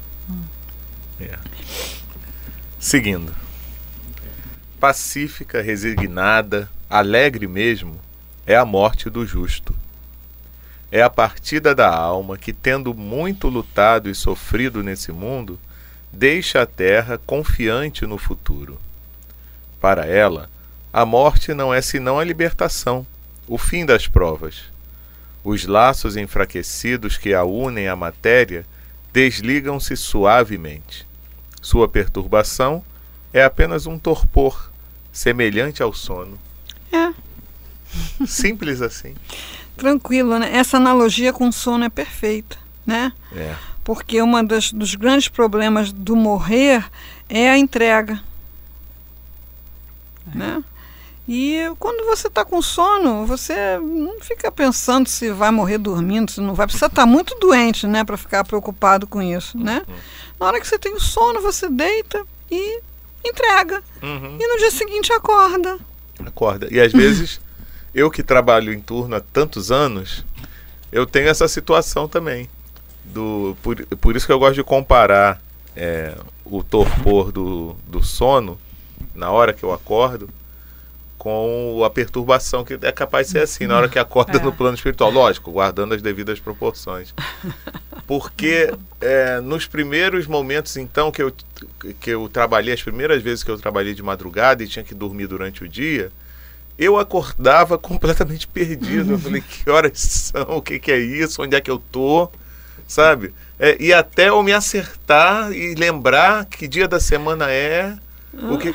É. 1.21 1.39
Seguindo. 2.79 3.33
Pacífica, 4.81 5.63
resignada, 5.63 6.69
alegre 6.91 7.47
mesmo, 7.47 8.01
é 8.45 8.57
a 8.57 8.65
morte 8.65 9.09
do 9.09 9.25
justo. 9.25 9.75
É 10.91 11.01
a 11.01 11.09
partida 11.09 11.75
da 11.75 11.89
alma 11.89 12.37
que, 12.37 12.53
tendo 12.53 12.93
muito 12.93 13.49
lutado 13.49 14.11
e 14.11 14.15
sofrido 14.15 14.83
nesse 14.83 15.13
mundo, 15.13 15.59
deixa 16.13 16.61
a 16.61 16.67
terra 16.67 17.19
confiante 17.25 18.05
no 18.05 18.19
futuro. 18.19 18.79
Para 19.83 20.07
ela, 20.07 20.49
a 20.93 21.05
morte 21.05 21.53
não 21.53 21.75
é 21.75 21.83
senão 21.83 22.21
a 22.21 22.25
libertação, 22.25 23.05
o 23.49 23.59
fim 23.59 23.85
das 23.85 24.07
provas. 24.07 24.63
Os 25.43 25.67
laços 25.67 26.17
enfraquecidos 26.17 27.17
que 27.17 27.35
a 27.35 27.43
unem 27.43 27.89
à 27.89 27.97
matéria 27.97 28.65
desligam-se 29.13 29.97
suavemente. 29.97 31.05
Sua 31.61 31.89
perturbação 31.89 32.85
é 33.33 33.43
apenas 33.43 33.85
um 33.85 33.99
torpor, 33.99 34.71
semelhante 35.11 35.83
ao 35.83 35.93
sono. 35.93 36.39
É. 36.93 37.13
Simples 38.25 38.81
assim. 38.81 39.17
Tranquilo, 39.77 40.39
né? 40.39 40.57
Essa 40.57 40.77
analogia 40.77 41.33
com 41.33 41.49
o 41.49 41.53
sono 41.53 41.83
é 41.83 41.89
perfeita, 41.89 42.57
né? 42.87 43.13
É. 43.35 43.57
Porque 43.83 44.23
um 44.23 44.31
dos 44.45 44.95
grandes 44.95 45.27
problemas 45.27 45.93
do 45.93 46.15
morrer 46.15 46.85
é 47.29 47.51
a 47.51 47.59
entrega. 47.59 48.23
É. 50.35 50.39
Né? 50.39 50.65
E 51.29 51.73
quando 51.79 52.05
você 52.05 52.27
está 52.27 52.45
com 52.45 52.61
sono, 52.61 53.25
você 53.25 53.79
não 53.79 54.21
fica 54.21 54.51
pensando 54.51 55.09
se 55.09 55.31
vai 55.31 55.51
morrer 55.51 55.79
dormindo, 55.79 56.31
se 56.31 56.41
não 56.41 56.55
vai. 56.55 56.67
Precisa 56.67 56.87
estar 56.87 57.03
tá 57.03 57.07
muito 57.07 57.39
doente, 57.39 57.87
né, 57.87 58.03
para 58.05 58.17
ficar 58.17 58.45
preocupado 58.45 59.07
com 59.07 59.23
isso, 59.23 59.57
né? 59.57 59.83
Uhum. 59.87 59.95
Na 60.41 60.47
hora 60.47 60.61
que 60.61 60.67
você 60.67 60.79
tem 60.79 60.93
o 60.93 61.01
sono, 61.01 61.41
você 61.41 61.69
deita 61.69 62.25
e 62.51 62.81
entrega. 63.25 63.83
Uhum. 64.03 64.37
E 64.39 64.49
no 64.49 64.59
dia 64.59 64.71
seguinte 64.73 65.13
acorda. 65.13 65.79
Acorda. 66.27 66.67
E 66.71 66.81
às 66.81 66.93
vezes, 66.93 67.41
eu 67.95 68.11
que 68.11 68.23
trabalho 68.23 68.73
em 68.73 68.81
turno 68.81 69.15
há 69.15 69.21
tantos 69.21 69.71
anos, 69.71 70.25
eu 70.91 71.07
tenho 71.07 71.29
essa 71.29 71.47
situação 71.47 72.09
também. 72.09 72.51
Do, 73.05 73.57
por, 73.63 73.85
por 73.97 74.17
isso 74.17 74.27
que 74.27 74.33
eu 74.33 74.39
gosto 74.39 74.55
de 74.55 74.65
comparar 74.65 75.41
é, 75.77 76.17
o 76.45 76.63
torpor 76.63 77.31
do, 77.31 77.77
do 77.87 78.03
sono 78.03 78.59
na 79.15 79.31
hora 79.31 79.53
que 79.53 79.63
eu 79.63 79.73
acordo 79.73 80.29
com 81.23 81.85
a 81.85 81.89
perturbação 81.89 82.65
que 82.65 82.77
é 82.83 82.91
capaz 82.91 83.29
de 83.29 83.35
ser 83.35 83.43
assim 83.43 83.65
na 83.65 83.77
hora 83.77 83.89
que 83.89 83.97
acorda 83.97 84.39
é. 84.39 84.43
no 84.43 84.53
plano 84.53 84.75
espiritual, 84.75 85.09
lógico, 85.09 85.53
guardando 85.53 85.95
as 85.95 86.03
devidas 86.03 86.41
proporções. 86.41 87.15
Porque 88.09 88.75
é, 89.01 89.41
nos 89.41 89.65
primeiros 89.69 90.27
momentos, 90.27 90.77
então, 90.77 91.13
que 91.13 91.23
eu, 91.23 91.33
que 92.01 92.11
eu 92.11 92.29
trabalhei, 92.29 92.75
as 92.75 92.83
primeiras 92.83 93.23
vezes 93.23 93.45
que 93.45 93.51
eu 93.53 93.57
trabalhei 93.57 93.95
de 93.95 94.03
madrugada 94.03 94.65
e 94.65 94.67
tinha 94.67 94.85
que 94.85 94.97
dormir 94.97 95.29
durante 95.29 95.63
o 95.63 95.69
dia, 95.69 96.11
eu 96.77 96.99
acordava 96.99 97.79
completamente 97.79 98.49
perdido. 98.49 99.13
Eu 99.13 99.19
falei, 99.21 99.43
que 99.43 99.71
horas 99.71 100.01
são? 100.01 100.57
O 100.57 100.61
que, 100.61 100.81
que 100.81 100.91
é 100.91 100.99
isso? 100.99 101.41
Onde 101.41 101.55
é 101.55 101.61
que 101.61 101.71
eu 101.71 101.79
tô? 101.79 102.29
Sabe? 102.89 103.33
É, 103.61 103.77
e 103.81 103.93
até 103.93 104.29
eu 104.29 104.43
me 104.43 104.53
acertar 104.53 105.53
e 105.53 105.77
lembrar 105.77 106.47
que 106.47 106.67
dia 106.67 106.89
da 106.89 106.99
semana 106.99 107.49
é 107.49 107.95
o 108.35 108.59
que, 108.59 108.75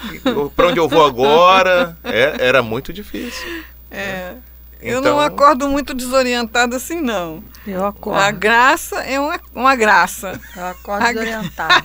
para 0.56 0.68
onde 0.68 0.80
eu 0.80 0.88
vou 0.88 1.06
agora? 1.06 1.98
É, 2.04 2.36
era 2.40 2.62
muito 2.62 2.94
difícil. 2.94 3.64
É. 3.90 4.36
Então... 4.80 4.90
Eu 4.90 5.02
não 5.02 5.20
acordo 5.20 5.68
muito 5.68 5.94
desorientada 5.94 6.76
assim, 6.76 7.02
não. 7.02 7.44
Eu 7.66 7.84
acordo. 7.86 8.20
A 8.20 8.30
graça 8.30 8.98
é 8.98 9.20
uma, 9.20 9.40
uma 9.54 9.76
graça. 9.76 10.40
Eu 10.56 10.66
acordo 10.68 11.04
a 11.04 11.12
desorientada. 11.12 11.84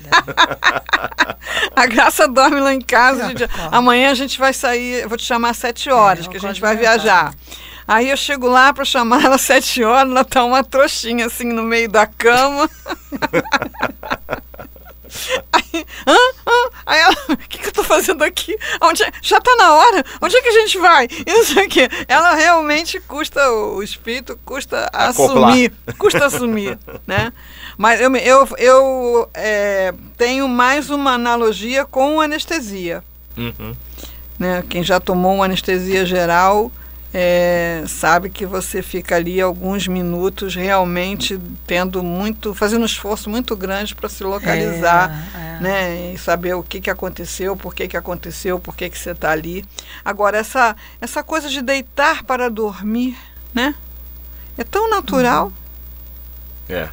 a 1.75 1.87
graça 1.87 2.29
dorme 2.29 2.61
lá 2.61 2.75
em 2.75 2.81
casa. 2.81 3.29
Gente, 3.29 3.49
amanhã 3.71 4.11
a 4.11 4.15
gente 4.15 4.39
vai 4.39 4.53
sair, 4.53 5.09
vou 5.09 5.17
te 5.17 5.25
chamar 5.25 5.51
às 5.51 5.57
sete 5.57 5.91
horas, 5.91 6.27
é, 6.27 6.29
que 6.29 6.37
a 6.37 6.41
gente 6.41 6.61
vai 6.61 6.77
viajar. 6.77 7.35
Aí 7.89 8.11
eu 8.11 8.17
chego 8.17 8.47
lá 8.47 8.73
para 8.73 8.85
chamar 8.85 9.25
ela 9.25 9.37
às 9.37 9.41
sete 9.41 9.83
horas, 9.83 10.11
ela 10.11 10.25
tá 10.25 10.45
uma 10.45 10.63
trouxinha 10.63 11.27
assim 11.27 11.47
no 11.47 11.63
meio 11.63 11.89
da 11.89 12.07
cama. 12.07 12.69
Aí, 15.53 15.87
hã? 16.07 16.17
hã? 16.47 16.71
Aí 16.87 17.01
ela, 17.01 17.17
o 17.31 17.37
que, 17.37 17.59
que 17.59 17.69
eu 17.69 17.73
tô 17.73 17.85
fazendo 17.85 18.23
aqui? 18.23 18.57
Onde 18.81 19.03
é? 19.03 19.13
Já 19.21 19.41
tá 19.41 19.55
na 19.57 19.73
hora? 19.75 20.05
Onde 20.21 20.37
é 20.37 20.43
que 20.43 20.49
a 20.49 20.53
gente 20.53 20.79
vai? 20.79 21.09
E 21.27 21.33
não 21.33 21.45
sei 21.45 21.67
o 21.67 21.69
quê. 21.69 21.89
Ela 22.09 22.35
realmente 22.35 23.01
custa, 23.01 23.51
o 23.51 23.83
espírito 23.83 24.39
custa 24.45 24.89
Acoplar. 24.93 25.51
assumir. 25.51 25.73
Custa 25.99 26.27
assumir, 26.27 26.79
né? 27.07 27.33
Mas 27.77 28.01
eu, 28.01 28.15
eu, 28.17 28.49
eu 28.59 29.31
é, 29.35 29.95
tenho 30.17 30.49
mais 30.49 30.91
uma 30.91 31.13
analogia 31.13 31.85
com 31.85 32.21
anestesia. 32.21 33.03
Uhum. 33.37 33.75
Né? 34.39 34.65
Quem 34.69 34.83
já 34.83 35.01
tomou 35.01 35.35
uma 35.35 35.45
anestesia 35.45 36.05
geral 36.05 36.71
é, 37.15 37.85
sabe 37.87 38.31
que 38.31 38.47
você 38.47 38.81
fica 38.81 39.17
ali 39.17 39.41
alguns 39.41 39.87
minutos 39.87 40.55
realmente 40.55 41.39
tendo 41.67 42.03
muito, 42.03 42.55
fazendo 42.55 42.83
um 42.83 42.87
esforço 42.87 43.29
muito 43.29 43.55
grande 43.55 43.95
para 43.95 44.09
se 44.09 44.25
localizar, 44.25 45.29
É, 45.35 45.39
é. 45.39 45.61
né, 45.61 46.13
e 46.15 46.19
saber 46.19 46.55
o 46.55 46.63
que, 46.63 46.81
que 46.81 46.91
aconteceu, 46.91 47.55
por 47.57 47.75
que, 47.75 47.87
que 47.87 47.97
aconteceu, 47.97 48.59
por 48.59 48.75
que, 48.75 48.89
que 48.89 48.99
você 48.99 49.11
está 49.11 49.31
ali. 49.31 49.65
Agora 50.05 50.39
essa 50.39 50.75
essa 51.01 51.23
coisa 51.23 51.49
de 51.49 51.61
deitar 51.61 52.25
para 52.25 52.49
dormir, 52.49 53.17
né, 53.53 53.75
é 54.57 54.65
tão 54.65 54.89
natural. 54.89 55.53
É. 56.69 56.89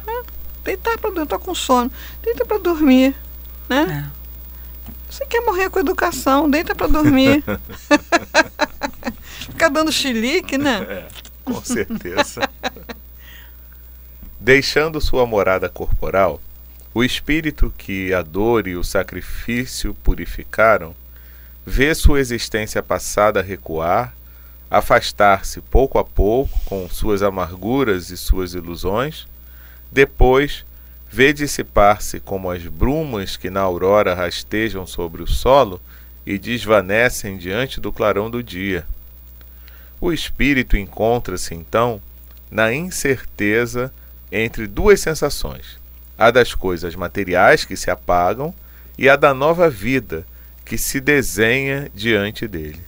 Deitar 0.62 0.98
para 0.98 1.10
dormir, 1.10 1.28
tô 1.28 1.38
com 1.38 1.54
sono, 1.54 1.90
deita 2.22 2.44
para 2.44 2.58
dormir, 2.58 3.14
né? 3.68 4.10
Você 5.10 5.26
quer 5.26 5.40
morrer 5.40 5.68
com 5.70 5.80
educação, 5.80 6.48
deita 6.48 6.72
para 6.74 6.86
dormir. 6.86 7.42
Ficar 9.50 9.68
dando 9.68 9.90
chilique, 9.90 10.56
né? 10.56 10.86
É, 10.88 11.08
com 11.44 11.60
certeza. 11.64 12.48
Deixando 14.38 15.00
sua 15.00 15.26
morada 15.26 15.68
corporal, 15.68 16.40
o 16.94 17.02
espírito 17.02 17.74
que 17.76 18.14
a 18.14 18.22
dor 18.22 18.68
e 18.68 18.76
o 18.76 18.84
sacrifício 18.84 19.94
purificaram, 19.94 20.94
vê 21.66 21.92
sua 21.94 22.20
existência 22.20 22.80
passada 22.80 23.42
recuar, 23.42 24.14
afastar-se 24.70 25.60
pouco 25.60 25.98
a 25.98 26.04
pouco 26.04 26.58
com 26.64 26.88
suas 26.88 27.20
amarguras 27.20 28.10
e 28.10 28.16
suas 28.16 28.54
ilusões, 28.54 29.26
depois 29.90 30.64
vê 31.10 31.32
dissipar-se 31.32 32.20
como 32.20 32.50
as 32.50 32.64
brumas 32.66 33.36
que 33.36 33.50
na 33.50 33.60
aurora 33.60 34.14
rastejam 34.14 34.86
sobre 34.86 35.22
o 35.22 35.26
solo 35.26 35.80
e 36.24 36.38
desvanecem 36.38 37.36
diante 37.36 37.80
do 37.80 37.92
clarão 37.92 38.30
do 38.30 38.42
dia. 38.42 38.86
O 40.00 40.12
espírito 40.12 40.76
encontra-se 40.76 41.54
então 41.54 42.00
na 42.50 42.72
incerteza 42.72 43.92
entre 44.30 44.66
duas 44.66 45.00
sensações: 45.00 45.78
a 46.16 46.30
das 46.30 46.54
coisas 46.54 46.94
materiais 46.94 47.64
que 47.64 47.76
se 47.76 47.90
apagam 47.90 48.54
e 48.96 49.08
a 49.08 49.16
da 49.16 49.34
nova 49.34 49.68
vida 49.68 50.24
que 50.64 50.78
se 50.78 51.00
desenha 51.00 51.90
diante 51.92 52.46
dele. 52.46 52.80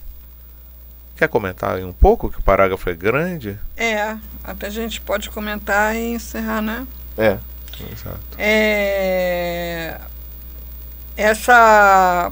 Quer 1.17 1.27
comentar 1.27 1.75
aí 1.75 1.83
um 1.83 1.93
pouco 1.93 2.29
que 2.29 2.39
o 2.39 2.41
parágrafo 2.41 2.89
é 2.89 2.93
grande? 2.93 3.59
É, 3.75 4.17
até 4.43 4.67
a 4.67 4.69
gente 4.69 5.01
pode 5.01 5.29
comentar 5.29 5.95
e 5.95 6.13
encerrar, 6.13 6.61
né? 6.61 6.87
É, 7.17 7.37
exato. 7.91 8.19
É, 8.37 9.99
essa 11.15 12.31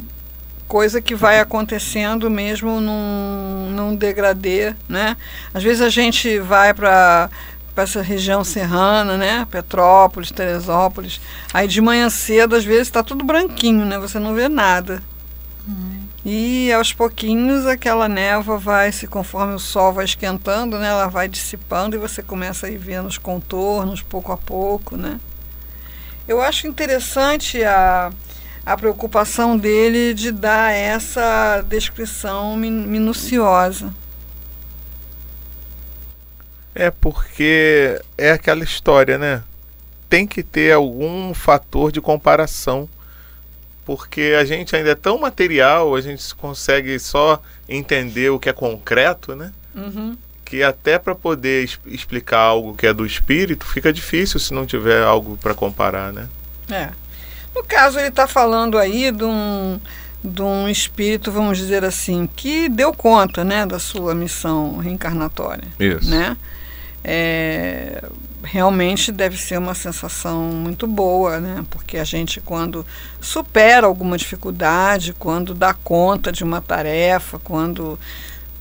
coisa 0.68 1.02
que 1.02 1.14
vai 1.14 1.40
acontecendo 1.40 2.30
mesmo 2.30 2.80
num, 2.80 3.72
num 3.72 3.96
degradê, 3.96 4.74
né? 4.88 5.18
Às 5.54 5.64
vezes 5.64 5.82
a 5.82 5.90
gente 5.90 6.40
vai 6.40 6.74
para 6.74 7.30
para 7.74 7.86
essa 7.86 8.02
região 8.02 8.44
serrana, 8.44 9.18
né? 9.18 9.48
Petrópolis, 9.50 10.30
Teresópolis. 10.30 11.22
Aí 11.54 11.68
de 11.68 11.80
manhã 11.80 12.10
cedo, 12.10 12.56
às 12.56 12.66
vezes 12.66 12.88
está 12.88 13.02
tudo 13.02 13.24
branquinho, 13.24 13.86
né? 13.86 13.98
Você 13.98 14.20
não 14.20 14.34
vê 14.34 14.50
nada. 14.50 15.02
E 16.24 16.72
aos 16.72 16.94
pouquinhos 16.94 17.66
aquela 17.66 18.08
névoa 18.08 18.58
vai 18.58 18.92
se 18.92 19.08
conforme 19.08 19.56
o 19.56 19.60
sol 19.60 19.92
vai 19.92 20.06
esquentando, 20.06 20.78
né? 20.78 20.90
Ela 20.90 21.08
vai 21.08 21.28
dissipando 21.28 21.96
e 21.96 22.00
você 22.00 22.22
começa 22.22 22.68
a 22.68 22.70
ir 22.70 22.78
vendo 22.78 23.08
os 23.08 23.18
contornos 23.18 24.02
pouco 24.02 24.32
a 24.32 24.38
pouco, 24.38 24.96
né? 24.96 25.20
Eu 26.28 26.42
acho 26.42 26.68
interessante 26.68 27.64
a, 27.64 28.12
a 28.66 28.78
preocupação 28.78 29.58
dele 29.58 30.14
de 30.14 30.32
dar 30.32 30.72
essa 30.72 31.62
descrição 31.68 32.56
min- 32.56 32.86
minuciosa. 32.88 33.94
É 36.74 36.90
porque 36.90 38.02
é 38.18 38.32
aquela 38.32 38.64
história, 38.64 39.18
né? 39.18 39.44
Tem 40.10 40.26
que 40.26 40.42
ter 40.42 40.72
algum 40.74 41.34
fator 41.34 41.92
de 41.92 42.00
comparação. 42.00 42.88
Porque 43.86 44.36
a 44.40 44.46
gente 44.46 44.76
ainda 44.76 44.92
é 44.92 44.96
tão 44.96 45.18
material, 45.18 45.96
a 45.96 46.02
gente 46.02 46.34
consegue 46.36 46.98
só 47.00 47.42
entender 47.68 48.30
o 48.30 48.40
que 48.40 48.48
é 48.48 48.54
concreto, 48.54 49.36
né? 49.36 49.52
Uhum. 49.76 50.16
Que 50.52 50.64
até 50.64 51.00
para 51.00 51.16
poder 51.16 51.64
explicar 51.86 52.40
algo 52.40 52.76
que 52.76 52.86
é 52.86 52.94
do 52.94 53.06
espírito 53.06 53.66
fica 53.66 53.94
difícil 53.94 54.38
se 54.38 54.54
não 54.54 54.66
tiver 54.66 55.02
algo 55.02 55.38
para 55.38 55.54
comparar, 55.54 56.12
né? 56.12 56.28
É. 56.70 56.90
No 57.56 57.64
caso, 57.64 57.98
ele 57.98 58.10
está 58.10 58.28
falando 58.28 58.78
aí 58.78 59.14
de 59.14 59.24
um, 59.24 59.80
de 60.22 60.42
um 60.42 60.68
espírito, 60.68 61.32
vamos 61.32 61.58
dizer 61.58 61.86
assim, 61.86 62.28
que 62.36 62.68
deu 62.68 62.92
conta 62.92 63.46
né, 63.46 63.66
da 63.66 63.80
sua 63.80 64.14
missão 64.14 64.80
reencarnatória. 64.80 65.70
Isso. 65.80 66.10
né? 66.10 66.36
É, 67.02 68.04
realmente 68.44 69.10
deve 69.10 69.38
ser 69.38 69.58
uma 69.58 69.74
sensação 69.74 70.42
muito 70.52 70.86
boa, 70.86 71.40
né? 71.40 71.64
Porque 71.70 71.98
a 71.98 72.04
gente 72.04 72.42
quando 72.42 72.86
supera 73.22 73.88
alguma 73.88 74.18
dificuldade, 74.18 75.14
quando 75.18 75.54
dá 75.54 75.74
conta 75.74 76.30
de 76.30 76.44
uma 76.44 76.60
tarefa, 76.60 77.40
quando 77.40 77.98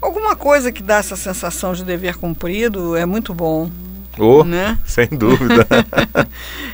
alguma 0.00 0.36
coisa 0.36 0.72
que 0.72 0.82
dá 0.82 0.96
essa 0.96 1.16
sensação 1.16 1.72
de 1.72 1.84
dever 1.84 2.16
cumprido 2.16 2.96
é 2.96 3.04
muito 3.04 3.34
bom, 3.34 3.70
Oh, 4.18 4.44
né? 4.44 4.78
sem 4.84 5.08
dúvida. 5.08 5.66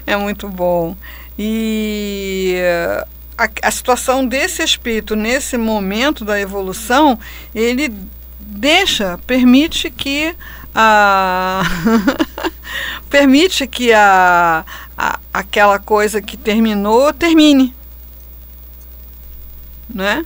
É 0.06 0.16
muito 0.16 0.48
bom. 0.48 0.96
E 1.36 2.54
eh, 2.56 3.06
a, 3.36 3.48
a 3.62 3.70
situação 3.72 4.24
desse 4.24 4.62
espírito 4.62 5.16
nesse 5.16 5.58
momento 5.58 6.24
da 6.24 6.40
evolução, 6.40 7.18
ele 7.52 7.92
deixa, 8.38 9.18
permite 9.26 9.90
que 9.90 10.34
a 10.72 11.62
permite 13.10 13.66
que 13.66 13.92
a, 13.92 14.64
a 14.96 15.18
aquela 15.32 15.78
coisa 15.78 16.22
que 16.22 16.36
terminou 16.36 17.12
termine, 17.12 17.74
né? 19.92 20.24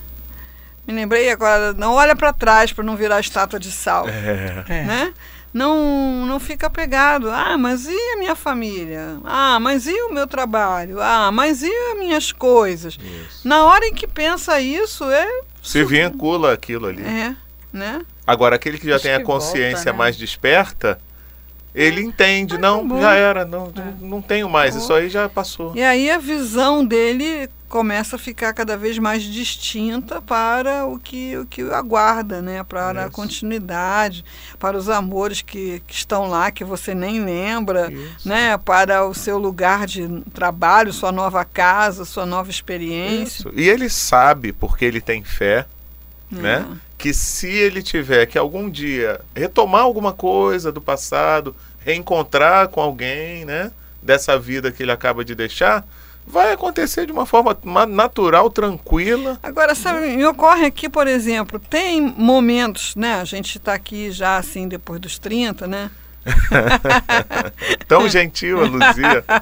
Me 0.91 0.99
lembrei 0.99 1.29
agora, 1.31 1.73
não 1.73 1.93
olha 1.93 2.15
para 2.15 2.33
trás 2.33 2.73
para 2.73 2.83
não 2.83 2.95
virar 2.95 3.19
estátua 3.19 3.57
de 3.59 3.71
sal 3.71 4.07
é, 4.09 4.63
É. 4.67 4.83
né? 4.83 5.13
Não, 5.53 6.25
não 6.25 6.39
fica 6.39 6.69
pegado. 6.69 7.29
Ah, 7.29 7.57
mas 7.57 7.85
e 7.85 8.13
a 8.13 8.17
minha 8.17 8.35
família? 8.35 9.17
Ah, 9.25 9.59
mas 9.59 9.85
e 9.85 9.93
o 10.03 10.13
meu 10.13 10.25
trabalho? 10.25 11.01
Ah, 11.01 11.29
mas 11.31 11.61
e 11.61 11.69
as 11.91 11.99
minhas 11.99 12.31
coisas? 12.31 12.97
isso. 13.01 13.45
Na 13.47 13.65
hora 13.65 13.85
em 13.85 13.93
que 13.93 14.07
pensa 14.07 14.61
isso, 14.61 15.03
é. 15.11 15.27
Se 15.61 15.83
vincula 15.83 16.53
aquilo 16.53 16.87
ali. 16.87 17.03
É, 17.03 17.35
né? 17.73 18.01
Agora, 18.25 18.55
aquele 18.55 18.77
que 18.77 18.87
já 18.87 18.95
Acho 18.95 19.03
tem 19.03 19.13
a 19.13 19.19
que 19.19 19.25
volta, 19.25 19.45
consciência 19.45 19.91
né? 19.91 19.97
mais 19.97 20.15
desperta, 20.15 20.97
ele 21.73 22.01
entende, 22.01 22.57
não, 22.57 22.87
bom. 22.87 22.99
já 22.99 23.13
era, 23.13 23.45
não, 23.45 23.71
não 23.99 24.21
tenho 24.21 24.49
mais, 24.49 24.75
isso 24.75 24.93
aí 24.93 25.09
já 25.09 25.29
passou. 25.29 25.73
E 25.75 25.81
aí 25.81 26.09
a 26.09 26.17
visão 26.17 26.85
dele 26.85 27.49
começa 27.71 28.17
a 28.17 28.19
ficar 28.19 28.51
cada 28.53 28.75
vez 28.75 28.99
mais 28.99 29.23
distinta 29.23 30.21
para 30.21 30.85
o 30.85 30.99
que, 30.99 31.37
o 31.37 31.45
que 31.45 31.61
aguarda, 31.71 32.41
né? 32.41 32.61
Para 32.63 33.03
a 33.03 33.03
Isso. 33.03 33.11
continuidade, 33.13 34.25
para 34.59 34.77
os 34.77 34.89
amores 34.89 35.41
que, 35.41 35.81
que 35.87 35.93
estão 35.93 36.27
lá, 36.27 36.51
que 36.51 36.65
você 36.65 36.93
nem 36.93 37.23
lembra. 37.23 37.89
Isso. 37.89 38.27
né, 38.27 38.57
para 38.57 39.07
o 39.07 39.13
seu 39.13 39.37
lugar 39.37 39.87
de 39.87 40.05
trabalho, 40.33 40.91
sua 40.91 41.13
nova 41.13 41.45
casa, 41.45 42.03
sua 42.03 42.25
nova 42.25 42.49
experiência. 42.49 43.47
Isso. 43.47 43.51
E 43.55 43.69
ele 43.69 43.89
sabe, 43.89 44.51
porque 44.51 44.83
ele 44.83 44.99
tem 44.99 45.23
fé, 45.23 45.65
né? 46.29 46.65
Que 47.01 47.13
se 47.15 47.47
ele 47.47 47.81
tiver 47.81 48.27
que 48.27 48.37
algum 48.37 48.69
dia 48.69 49.19
retomar 49.35 49.81
alguma 49.81 50.13
coisa 50.13 50.71
do 50.71 50.79
passado, 50.79 51.55
reencontrar 51.79 52.67
com 52.67 52.79
alguém, 52.79 53.43
né, 53.43 53.71
dessa 54.01 54.37
vida 54.37 54.71
que 54.71 54.83
ele 54.83 54.91
acaba 54.91 55.25
de 55.25 55.33
deixar, 55.33 55.83
vai 56.27 56.53
acontecer 56.53 57.07
de 57.07 57.11
uma 57.11 57.25
forma 57.25 57.57
ma- 57.63 57.87
natural, 57.87 58.51
tranquila. 58.51 59.39
Agora, 59.41 59.73
sabe, 59.73 60.15
me 60.15 60.23
ocorre 60.25 60.65
aqui, 60.67 60.87
por 60.87 61.07
exemplo, 61.07 61.59
tem 61.59 61.99
momentos, 62.01 62.95
né? 62.95 63.15
A 63.15 63.25
gente 63.25 63.57
está 63.57 63.73
aqui 63.73 64.11
já 64.11 64.37
assim 64.37 64.67
depois 64.67 65.01
dos 65.01 65.17
30, 65.17 65.65
né? 65.65 65.89
Tão 67.87 68.07
gentil 68.07 68.61
a 68.61 68.67
Luzia. 68.67 69.25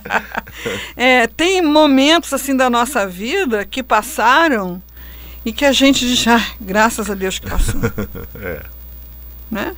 É, 0.95 1.27
tem 1.27 1.61
momentos 1.61 2.33
assim 2.33 2.55
da 2.55 2.69
nossa 2.69 3.07
vida 3.07 3.63
que 3.65 3.81
passaram 3.81 4.81
e 5.45 5.51
que 5.53 5.65
a 5.65 5.71
gente 5.71 6.05
diz, 6.07 6.27
ah, 6.27 6.45
graças 6.59 7.09
a 7.09 7.13
Deus 7.13 7.39
que 7.39 7.49
passou. 7.49 7.79
É. 8.41 8.63
Né? 9.49 9.75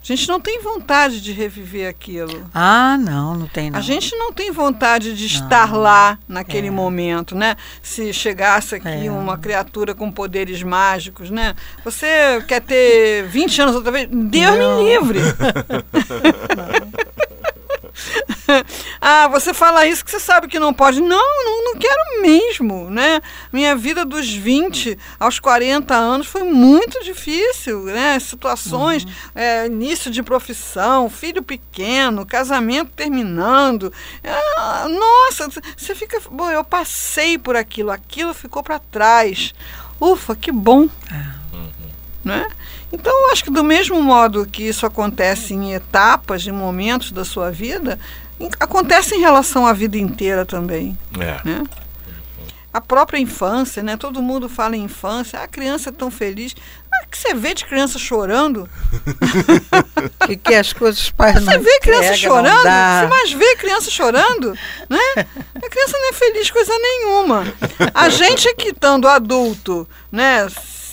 A 0.00 0.06
gente 0.14 0.26
não 0.28 0.40
tem 0.40 0.62
vontade 0.62 1.20
de 1.20 1.32
reviver 1.32 1.86
aquilo. 1.88 2.48
Ah, 2.54 2.96
não, 2.98 3.34
não 3.34 3.46
tem 3.46 3.70
não. 3.70 3.78
A 3.78 3.82
gente 3.82 4.16
não 4.16 4.32
tem 4.32 4.50
vontade 4.50 5.14
de 5.14 5.26
estar 5.26 5.74
lá 5.76 6.18
naquele 6.26 6.68
É. 6.68 6.70
momento, 6.70 7.34
né? 7.34 7.56
Se 7.82 8.10
chegasse 8.12 8.76
aqui 8.76 9.06
É. 9.06 9.10
uma 9.10 9.36
criatura 9.36 9.94
com 9.94 10.10
poderes 10.10 10.62
mágicos, 10.62 11.28
né? 11.30 11.54
Você 11.84 12.42
quer 12.48 12.62
ter 12.62 13.26
20 13.28 13.60
anos 13.60 13.74
outra 13.74 13.92
vez? 13.92 14.08
Deus 14.10 14.56
Não. 14.58 14.78
me 14.82 14.88
livre! 14.88 15.18
ah, 19.00 19.28
você 19.28 19.52
fala 19.52 19.86
isso 19.86 20.04
que 20.04 20.10
você 20.10 20.20
sabe 20.20 20.48
que 20.48 20.58
não 20.58 20.72
pode. 20.72 21.00
Não, 21.00 21.44
não, 21.44 21.64
não 21.64 21.74
quero 21.76 22.22
mesmo, 22.22 22.90
né? 22.90 23.20
Minha 23.52 23.76
vida 23.76 24.04
dos 24.04 24.28
20 24.28 24.98
aos 25.18 25.38
40 25.38 25.94
anos 25.94 26.26
foi 26.26 26.44
muito 26.44 27.02
difícil, 27.04 27.84
né? 27.84 28.18
Situações, 28.18 29.04
uhum. 29.04 29.10
é, 29.34 29.66
início 29.66 30.10
de 30.10 30.22
profissão, 30.22 31.10
filho 31.10 31.42
pequeno, 31.42 32.26
casamento 32.26 32.92
terminando. 32.94 33.92
Ah, 34.24 34.86
nossa, 34.88 35.48
você 35.76 35.94
fica. 35.94 36.20
Bom, 36.30 36.50
eu 36.50 36.64
passei 36.64 37.38
por 37.38 37.56
aquilo, 37.56 37.90
aquilo 37.90 38.34
ficou 38.34 38.62
para 38.62 38.78
trás. 38.78 39.54
Ufa, 40.00 40.36
que 40.36 40.52
bom. 40.52 40.82
Uhum. 40.82 41.68
Né? 42.24 42.46
Então, 42.92 43.12
eu 43.12 43.30
acho 43.30 43.44
que 43.44 43.50
do 43.50 43.62
mesmo 43.62 44.02
modo 44.02 44.46
que 44.46 44.62
isso 44.62 44.86
acontece 44.86 45.54
em 45.54 45.74
etapas, 45.74 46.46
em 46.46 46.52
momentos 46.52 47.12
da 47.12 47.24
sua 47.24 47.50
vida, 47.50 47.98
acontece 48.58 49.14
em 49.14 49.20
relação 49.20 49.66
à 49.66 49.72
vida 49.72 49.98
inteira 49.98 50.46
também. 50.46 50.96
É. 51.18 51.40
Né? 51.48 51.64
A 52.72 52.80
própria 52.80 53.18
infância, 53.18 53.82
né? 53.82 53.96
Todo 53.96 54.22
mundo 54.22 54.48
fala 54.48 54.76
em 54.76 54.84
infância, 54.84 55.38
ah, 55.40 55.44
a 55.44 55.48
criança 55.48 55.88
é 55.88 55.92
tão 55.92 56.10
feliz. 56.10 56.54
Ah, 56.92 57.06
que 57.10 57.18
você 57.18 57.34
vê 57.34 57.54
de 57.54 57.64
criança 57.64 57.98
chorando? 57.98 58.68
que, 60.26 60.36
que 60.36 60.54
as 60.54 60.72
coisas 60.72 61.00
os 61.00 61.10
pais 61.10 61.42
Você 61.42 61.58
vê 61.58 61.80
criança 61.80 62.14
chorando? 62.14 62.62
Você 62.62 63.06
mais 63.06 63.32
vê 63.32 63.56
criança 63.56 63.90
chorando? 63.90 64.52
Né? 64.88 64.98
A 65.56 65.68
criança 65.68 65.98
não 65.98 66.10
é 66.10 66.12
feliz 66.12 66.50
coisa 66.50 66.72
nenhuma. 66.78 67.46
A 67.94 68.08
gente 68.10 68.46
é 68.48 68.54
que 68.54 68.68
estando 68.68 69.08
adulto, 69.08 69.88
né? 70.12 70.46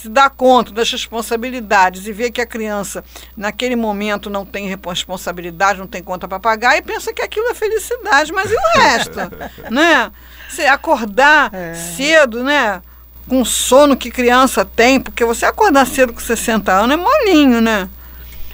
Se 0.06 0.10
dá 0.10 0.30
conta 0.30 0.72
das 0.72 0.92
responsabilidades 0.92 2.06
e 2.06 2.12
vê 2.12 2.30
que 2.30 2.40
a 2.40 2.46
criança, 2.46 3.04
naquele 3.36 3.76
momento, 3.76 4.30
não 4.30 4.46
tem 4.46 4.68
responsabilidade, 4.68 5.80
não 5.80 5.88
tem 5.88 6.04
conta 6.04 6.28
para 6.28 6.40
pagar 6.40 6.78
e 6.78 6.82
pensa 6.82 7.12
que 7.12 7.24
aquilo 7.24 7.48
é 7.48 7.56
felicidade, 7.56 8.32
mas 8.32 8.52
e 8.52 8.56
o 8.56 8.80
resto? 8.80 9.20
né? 9.72 10.12
Você 10.48 10.66
acordar 10.68 11.52
é. 11.52 11.74
cedo, 11.74 12.44
né? 12.44 12.84
Com 13.28 13.42
o 13.42 13.46
sono 13.46 13.98
que 13.98 14.12
criança 14.12 14.64
tem, 14.64 15.00
porque 15.00 15.26
você 15.26 15.48
acordar 15.48 15.88
cedo 15.88 16.14
com 16.14 16.20
60 16.20 16.72
anos 16.72 16.96
é 16.96 17.02
molinho, 17.02 17.60
né? 17.62 17.90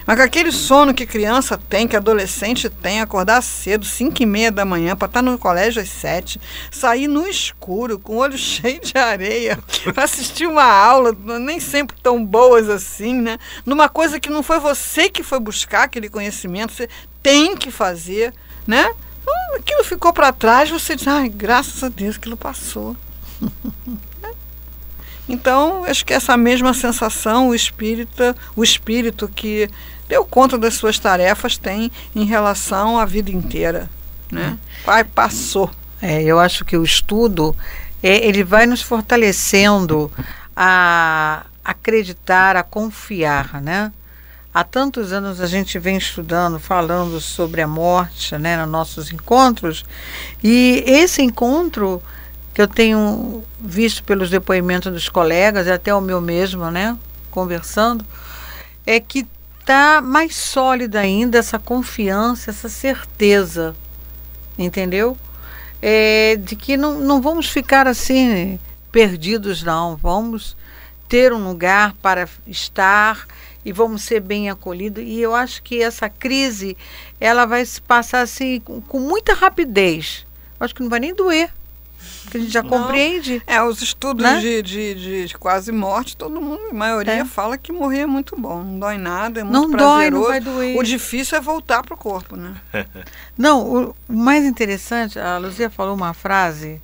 Mas 0.06 0.20
aquele 0.20 0.52
sono 0.52 0.94
que 0.94 1.06
criança 1.06 1.56
tem, 1.56 1.86
que 1.86 1.96
adolescente 1.96 2.68
tem, 2.68 3.00
acordar 3.00 3.42
cedo, 3.42 3.84
5 3.84 4.22
e 4.22 4.26
meia 4.26 4.50
da 4.50 4.64
manhã, 4.64 4.96
para 4.96 5.06
estar 5.06 5.22
no 5.22 5.38
colégio 5.38 5.82
às 5.82 5.88
7, 5.88 6.40
sair 6.70 7.08
no 7.08 7.26
escuro, 7.26 7.98
com 7.98 8.14
o 8.14 8.18
olho 8.18 8.36
cheio 8.38 8.80
de 8.80 8.96
areia, 8.96 9.58
para 9.94 10.04
assistir 10.04 10.46
uma 10.46 10.64
aula, 10.64 11.16
nem 11.38 11.60
sempre 11.60 11.96
tão 12.02 12.24
boas 12.24 12.68
assim, 12.68 13.14
né? 13.14 13.38
Numa 13.64 13.88
coisa 13.88 14.18
que 14.18 14.30
não 14.30 14.42
foi 14.42 14.58
você 14.58 15.08
que 15.08 15.22
foi 15.22 15.38
buscar 15.38 15.84
aquele 15.84 16.08
conhecimento, 16.08 16.72
você 16.72 16.88
tem 17.22 17.56
que 17.56 17.70
fazer, 17.70 18.34
né? 18.66 18.92
Então, 19.22 19.56
aquilo 19.56 19.84
ficou 19.84 20.12
para 20.12 20.32
trás, 20.32 20.68
você 20.68 20.96
diz, 20.96 21.06
ai, 21.06 21.28
graças 21.28 21.82
a 21.82 21.88
Deus 21.88 22.16
aquilo 22.16 22.36
passou. 22.36 22.96
Então, 25.32 25.86
acho 25.86 26.04
que 26.04 26.12
essa 26.12 26.36
mesma 26.36 26.74
sensação 26.74 27.48
o 27.48 27.54
espírito, 27.54 28.36
o 28.54 28.62
espírito 28.62 29.26
que 29.26 29.66
deu 30.06 30.26
conta 30.26 30.58
das 30.58 30.74
suas 30.74 30.98
tarefas 30.98 31.56
tem 31.56 31.90
em 32.14 32.26
relação 32.26 32.98
à 32.98 33.06
vida 33.06 33.30
inteira, 33.30 33.88
né? 34.30 34.58
É. 34.58 34.84
Pai 34.84 35.04
passou. 35.04 35.70
É, 36.02 36.22
eu 36.22 36.38
acho 36.38 36.66
que 36.66 36.76
o 36.76 36.84
estudo 36.84 37.56
é, 38.02 38.28
ele 38.28 38.44
vai 38.44 38.66
nos 38.66 38.82
fortalecendo 38.82 40.12
a 40.54 41.46
acreditar, 41.64 42.54
a 42.54 42.62
confiar, 42.62 43.62
né? 43.62 43.90
Há 44.52 44.62
tantos 44.62 45.14
anos 45.14 45.40
a 45.40 45.46
gente 45.46 45.78
vem 45.78 45.96
estudando, 45.96 46.60
falando 46.60 47.18
sobre 47.22 47.62
a 47.62 47.66
morte, 47.66 48.36
né, 48.36 48.58
nos 48.58 48.70
nossos 48.70 49.10
encontros, 49.10 49.82
e 50.44 50.84
esse 50.86 51.22
encontro 51.22 52.02
que 52.54 52.60
eu 52.60 52.68
tenho 52.68 53.42
visto 53.60 54.04
pelos 54.04 54.30
depoimentos 54.30 54.92
dos 54.92 55.08
colegas, 55.08 55.68
até 55.68 55.94
o 55.94 56.00
meu 56.00 56.20
mesmo, 56.20 56.70
né, 56.70 56.96
conversando, 57.30 58.04
é 58.86 59.00
que 59.00 59.26
está 59.60 60.00
mais 60.02 60.34
sólida 60.34 61.00
ainda 61.00 61.38
essa 61.38 61.58
confiança, 61.58 62.50
essa 62.50 62.68
certeza, 62.68 63.74
entendeu? 64.58 65.16
É, 65.80 66.36
de 66.36 66.54
que 66.54 66.76
não, 66.76 66.98
não 66.98 67.20
vamos 67.20 67.48
ficar 67.48 67.86
assim 67.86 68.58
perdidos, 68.90 69.62
não. 69.62 69.96
Vamos 69.96 70.56
ter 71.08 71.32
um 71.32 71.42
lugar 71.42 71.94
para 71.94 72.28
estar 72.46 73.26
e 73.64 73.72
vamos 73.72 74.02
ser 74.02 74.20
bem 74.20 74.50
acolhidos. 74.50 75.02
E 75.04 75.20
eu 75.20 75.34
acho 75.34 75.62
que 75.62 75.82
essa 75.82 76.08
crise 76.08 76.76
ela 77.20 77.46
vai 77.46 77.64
se 77.64 77.80
passar 77.80 78.20
assim 78.20 78.60
com, 78.60 79.00
muita 79.00 79.34
rapidez. 79.34 80.26
acho 80.60 80.74
que 80.74 80.82
não 80.82 80.90
vai 80.90 81.00
nem 81.00 81.14
doer 81.14 81.50
que 82.30 82.36
a 82.36 82.40
gente 82.40 82.52
já 82.52 82.62
compreende. 82.62 83.42
É, 83.46 83.62
os 83.62 83.80
estudos 83.82 84.24
né? 84.24 84.40
de, 84.40 84.62
de, 84.62 85.26
de, 85.26 85.38
quase 85.38 85.72
morte, 85.72 86.16
todo 86.16 86.40
mundo, 86.40 86.60
a 86.70 86.74
maioria 86.74 87.14
é. 87.14 87.24
fala 87.24 87.58
que 87.58 87.72
morrer 87.72 88.00
é 88.00 88.06
muito 88.06 88.36
bom, 88.36 88.62
não 88.62 88.78
dói 88.78 88.98
nada, 88.98 89.40
é 89.40 89.44
muito 89.44 89.68
não 89.68 89.70
prazeroso. 89.70 90.10
Dói, 90.10 90.10
não 90.10 90.22
vai 90.22 90.40
doer. 90.40 90.76
O 90.78 90.82
difícil 90.82 91.38
é 91.38 91.40
voltar 91.40 91.82
para 91.82 91.94
o 91.94 91.96
corpo, 91.96 92.36
né? 92.36 92.54
não, 93.36 93.92
o 94.08 94.12
mais 94.12 94.44
interessante, 94.44 95.18
a 95.18 95.38
Luzia 95.38 95.70
falou 95.70 95.94
uma 95.94 96.14
frase 96.14 96.80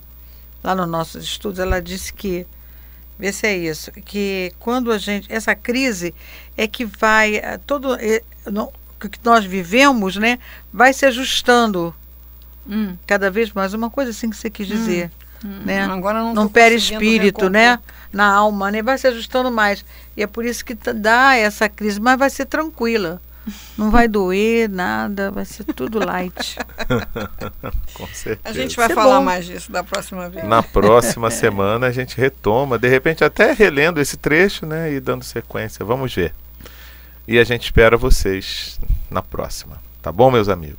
lá 0.63 0.75
nos 0.75 0.89
nossos 0.89 1.23
estudos, 1.23 1.59
ela 1.59 1.81
disse 1.81 2.13
que 2.13 2.47
Vê 3.19 3.33
se 3.33 3.47
é 3.47 3.57
isso. 3.57 3.91
Que 3.91 4.53
quando 4.61 4.93
a 4.93 4.99
gente. 4.99 5.31
Essa 5.33 5.55
crise 5.55 6.15
é 6.57 6.69
que 6.69 6.85
vai. 6.85 7.37
Eh, 7.37 7.59
todo. 7.67 7.95
É, 7.97 8.23
no, 8.47 8.73
que 9.01 9.19
nós 9.25 9.45
vivemos, 9.45 10.17
né? 10.17 10.39
Vai 10.73 10.93
se 10.93 11.05
ajustando. 11.05 11.95
Hum. 12.69 12.97
Cada 13.07 13.31
vez 13.31 13.53
mais. 13.53 13.75
Uma 13.75 13.91
coisa 13.91 14.11
assim 14.11 14.29
que 14.29 14.37
você 14.37 14.51
quis 14.51 14.69
hum. 14.69 14.75
dizer. 14.75 15.11
Hum, 15.45 15.61
né? 15.65 15.83
Agora 15.85 16.21
não 16.21 16.35
Num 16.35 16.49
perispírito, 16.49 17.49
né? 17.49 17.79
Na 18.13 18.27
alma, 18.27 18.71
né? 18.71 18.83
Vai 18.83 18.99
se 18.99 19.07
ajustando 19.07 19.51
mais. 19.51 19.85
E 20.17 20.23
é 20.23 20.27
por 20.27 20.45
isso 20.45 20.65
que 20.65 20.75
dá 20.75 21.37
essa 21.37 21.69
crise, 21.69 22.01
mas 22.01 22.19
vai 22.19 22.31
ser 22.31 22.47
tranquila. 22.47 23.21
Não 23.77 23.91
vai 23.91 24.09
doer 24.09 24.69
nada, 24.69 25.31
vai 25.31 25.45
ser 25.45 25.65
tudo 25.65 26.05
light. 26.05 26.59
Com 27.95 28.07
certeza. 28.09 28.41
A 28.45 28.53
gente 28.53 28.77
vai 28.77 28.89
falar 28.89 29.19
bom. 29.19 29.25
mais 29.25 29.47
disso 29.47 29.73
da 29.73 29.83
próxima 29.83 30.29
vez. 30.29 30.47
Na 30.47 30.63
próxima 30.63 31.31
semana 31.31 31.87
a 31.87 31.91
gente 31.91 32.17
retoma, 32.19 32.79
de 32.79 32.89
repente 32.89 33.25
até 33.25 33.53
relendo 33.53 34.01
esse 34.01 34.17
trecho, 34.17 34.67
né, 34.67 34.93
e 34.93 35.01
dando 35.01 35.25
sequência. 35.25 35.85
Vamos 35.85 36.15
ver. 36.15 36.35
E 37.27 37.39
a 37.39 37.45
gente 37.45 37.65
espera 37.65 37.97
vocês 37.97 38.79
na 39.11 39.23
próxima. 39.23 39.81
Tá 40.03 40.13
bom, 40.13 40.31
meus 40.31 40.49
amigos? 40.49 40.79